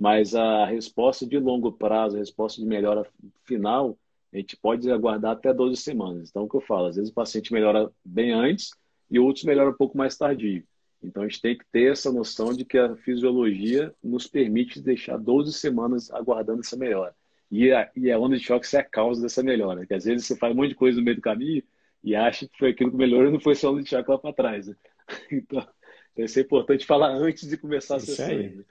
[0.01, 3.07] mas a resposta de longo prazo, a resposta de melhora
[3.45, 3.99] final,
[4.33, 6.31] a gente pode aguardar até 12 semanas.
[6.31, 8.71] Então, o que eu falo, às vezes o paciente melhora bem antes
[9.11, 10.65] e outros melhoram um pouco mais tardio.
[11.03, 15.19] Então, a gente tem que ter essa noção de que a fisiologia nos permite deixar
[15.19, 17.15] 12 semanas aguardando essa melhora.
[17.51, 19.85] E a, e a onda de choque é a causa dessa melhora.
[19.85, 21.63] Que às vezes você faz um monte de coisa no meio do caminho
[22.03, 24.11] e acha que foi aquilo que melhorou e não foi só a onda de choque
[24.11, 24.67] lá para trás.
[24.67, 24.75] Né?
[25.31, 25.69] Então,
[26.17, 28.29] deve ser importante falar antes de começar a Isso sessão.
[28.29, 28.57] Aí.
[28.57, 28.65] Né?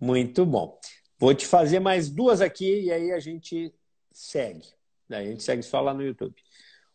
[0.00, 0.78] Muito bom.
[1.18, 3.74] Vou te fazer mais duas aqui e aí a gente
[4.10, 4.66] segue.
[5.08, 6.34] Daí a gente segue só lá no YouTube.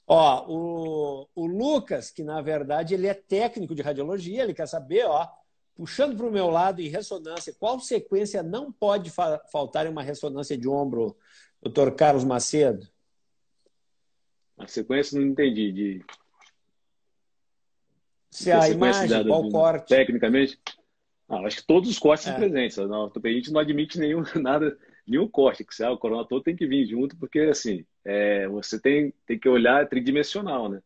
[0.08, 5.06] Ó, o, o Lucas, que na verdade ele é técnico de radiologia, ele quer saber,
[5.06, 5.28] ó,
[5.76, 10.04] puxando para o meu lado em ressonância, qual sequência não pode fa faltar em uma
[10.04, 11.18] ressonância de ombro,
[11.62, 12.88] doutor Carlos Macedo?
[14.58, 15.72] A sequência não entendi.
[15.72, 16.06] De...
[18.32, 19.90] Se a, a imagem, qual corte?
[19.90, 20.60] Tecnicamente?
[21.28, 22.34] Ah, acho que todos os cortes é.
[22.34, 22.78] presentes.
[22.78, 22.84] A
[23.30, 25.64] gente não admite nenhum, nada, nenhum corte.
[25.64, 29.40] Que, ah, o corona todo tem que vir junto, porque assim, é, você tem, tem
[29.40, 30.82] que olhar tridimensional, né?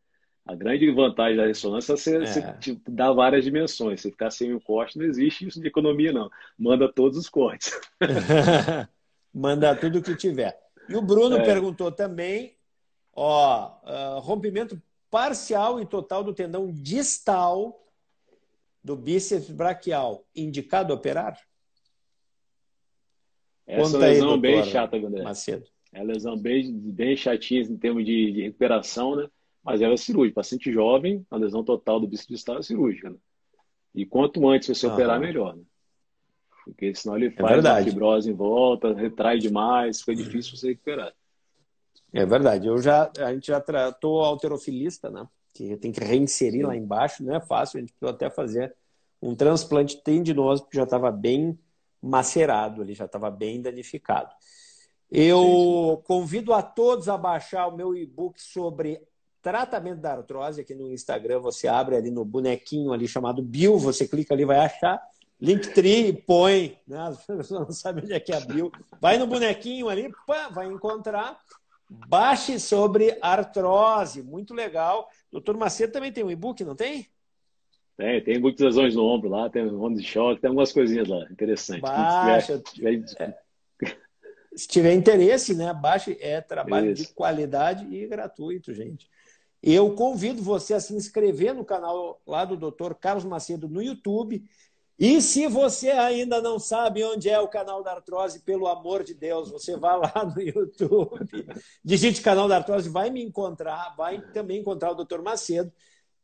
[0.46, 2.26] A grande vantagem da ressonância é você, é.
[2.26, 4.02] você tipo, dá várias dimensões.
[4.02, 6.30] Você ficar sem o corte, não existe isso de economia, não.
[6.58, 7.80] Manda todos os cortes.
[9.32, 10.58] Manda tudo que tiver.
[10.88, 11.46] E o Bruno é.
[11.46, 12.56] perguntou também,
[13.14, 14.82] ó, uh, rompimento
[15.12, 17.80] parcial e total do tendão distal
[18.84, 21.40] do bíceps braquial, indicado operar?
[23.68, 25.24] Essa Conta lesão aí, bem chata, André.
[25.24, 25.66] Macedo.
[25.94, 29.28] É lesão bem, bem chatinha em termos de, de recuperação, né?
[29.64, 30.36] mas ela é cirúrgica.
[30.36, 33.10] Paciente jovem, a lesão total do bíceps distal é cirúrgica.
[33.10, 33.18] Né?
[33.94, 35.56] E quanto antes você operar, melhor.
[35.56, 35.64] Né?
[36.66, 41.14] Porque senão ele é faz é fibrose em volta, retrai demais, fica difícil você recuperar.
[42.14, 42.68] É verdade.
[42.68, 45.28] Eu já, a gente já tratou alterofilista, né?
[45.60, 46.68] Que tem que reinserir Sim.
[46.68, 47.78] lá embaixo, não é fácil.
[47.78, 48.74] A gente precisa até fazer
[49.22, 51.60] um transplante tendinoso, porque já estava bem
[52.02, 54.34] macerado, ele já estava bem danificado.
[55.12, 59.02] Eu convido a todos a baixar o meu e-book sobre
[59.42, 61.42] tratamento da artrose aqui no Instagram.
[61.42, 65.02] Você abre ali no bonequinho ali chamado Bill, você clica ali, vai achar.
[65.42, 67.00] Linktree e põe, né?
[67.00, 68.72] As pessoas não sabem onde é que é Bill.
[69.02, 71.38] Vai no bonequinho ali, pá, vai encontrar.
[71.90, 75.10] Baixe sobre artrose, muito legal.
[75.32, 77.08] Doutor Macedo também tem um e-book, não tem?
[77.96, 81.28] Tem, tem muitas lesões no ombro lá, tem ombro de choque, tem algumas coisinhas lá,
[81.30, 81.82] interessante.
[81.82, 83.38] Baixa, se, tiver, é,
[84.56, 85.74] se tiver interesse, né?
[85.74, 87.04] Baixe é trabalho Isso.
[87.04, 89.10] de qualidade e gratuito, gente.
[89.62, 92.94] Eu convido você a se inscrever no canal lá do Dr.
[92.94, 94.44] Carlos Macedo no YouTube.
[95.00, 99.14] E se você ainda não sabe onde é o canal da artrose, pelo amor de
[99.14, 101.48] Deus, você vai lá no YouTube,
[101.82, 105.22] digite canal da artrose, vai me encontrar, vai também encontrar o Dr.
[105.22, 105.72] Macedo.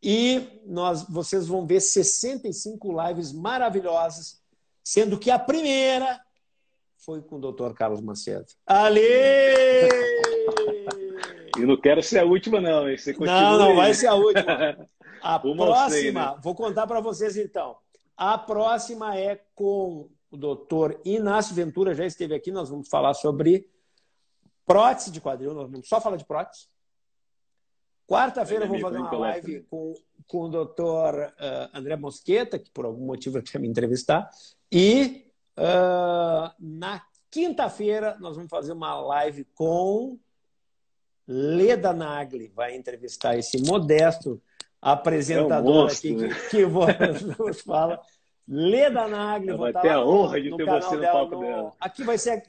[0.04, 4.42] E nós, vocês vão ver 65 lives maravilhosas,
[4.84, 6.20] sendo que a primeira
[6.98, 7.74] foi com o Dr.
[7.74, 8.46] Carlos Macedo.
[8.66, 9.00] Ali!
[11.58, 12.84] E não quero ser a última, não.
[12.92, 14.86] Você não, não vai ser a última.
[15.22, 16.36] A próxima, sei, né?
[16.44, 17.78] vou contar para vocês então.
[18.18, 23.70] A próxima é com o doutor Inácio Ventura, já esteve aqui, nós vamos falar sobre
[24.66, 26.68] prótese de quadril, nós vamos só falar de prótese.
[28.08, 29.94] Quarta-feira eu vou fazer uma live com,
[30.28, 34.30] com o doutor uh, André Mosqueta, que por algum motivo quer me entrevistar.
[34.72, 37.02] E uh, na
[37.32, 40.20] quinta-feira nós vamos fazer uma live com
[41.28, 42.50] Leda Nagli.
[42.50, 44.42] Vai entrevistar esse modesto
[44.86, 46.30] apresentador é um aqui né?
[46.30, 46.66] que, que
[47.36, 48.00] vos fala.
[48.48, 49.58] Leda Nagli.
[49.58, 51.42] Vai ter a honra de ter você no palco no...
[51.42, 51.74] dela.
[51.80, 52.44] Aqui vai ser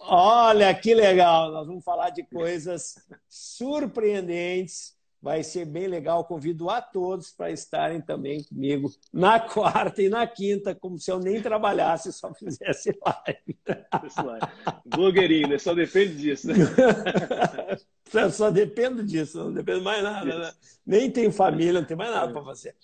[0.00, 1.52] Olha que legal!
[1.52, 2.96] Nós vamos falar de coisas
[3.28, 4.96] surpreendentes.
[5.20, 6.24] Vai ser bem legal.
[6.24, 11.18] Convido a todos para estarem também comigo na quarta e na quinta, como se eu
[11.18, 13.58] nem trabalhasse, só fizesse live.
[14.86, 15.58] Blogueirinho, né?
[15.58, 16.48] Só depende disso.
[16.48, 16.54] Né?
[18.32, 20.38] só dependo disso, não depende mais nada.
[20.38, 20.52] Né?
[20.86, 22.74] Nem tem família, não tem mais nada para fazer.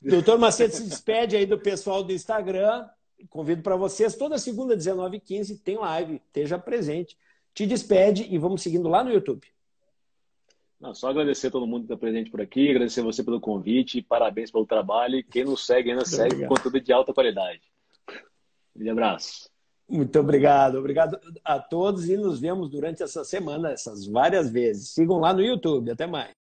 [0.00, 2.86] Doutor Macedo se despede aí do pessoal do Instagram
[3.28, 7.16] convido para vocês, toda segunda, 19h15, tem live, esteja presente.
[7.52, 9.46] Te despede e vamos seguindo lá no YouTube.
[10.80, 14.02] Não, só agradecer a todo mundo que está presente por aqui, agradecer você pelo convite,
[14.02, 15.24] parabéns pelo trabalho.
[15.30, 16.48] Quem nos segue ainda segue obrigado.
[16.48, 17.62] conteúdo de alta qualidade.
[18.76, 19.53] Um abraço.
[19.88, 20.78] Muito obrigado.
[20.78, 24.90] Obrigado a todos e nos vemos durante essa semana, essas várias vezes.
[24.90, 25.90] Sigam lá no YouTube.
[25.90, 26.43] Até mais.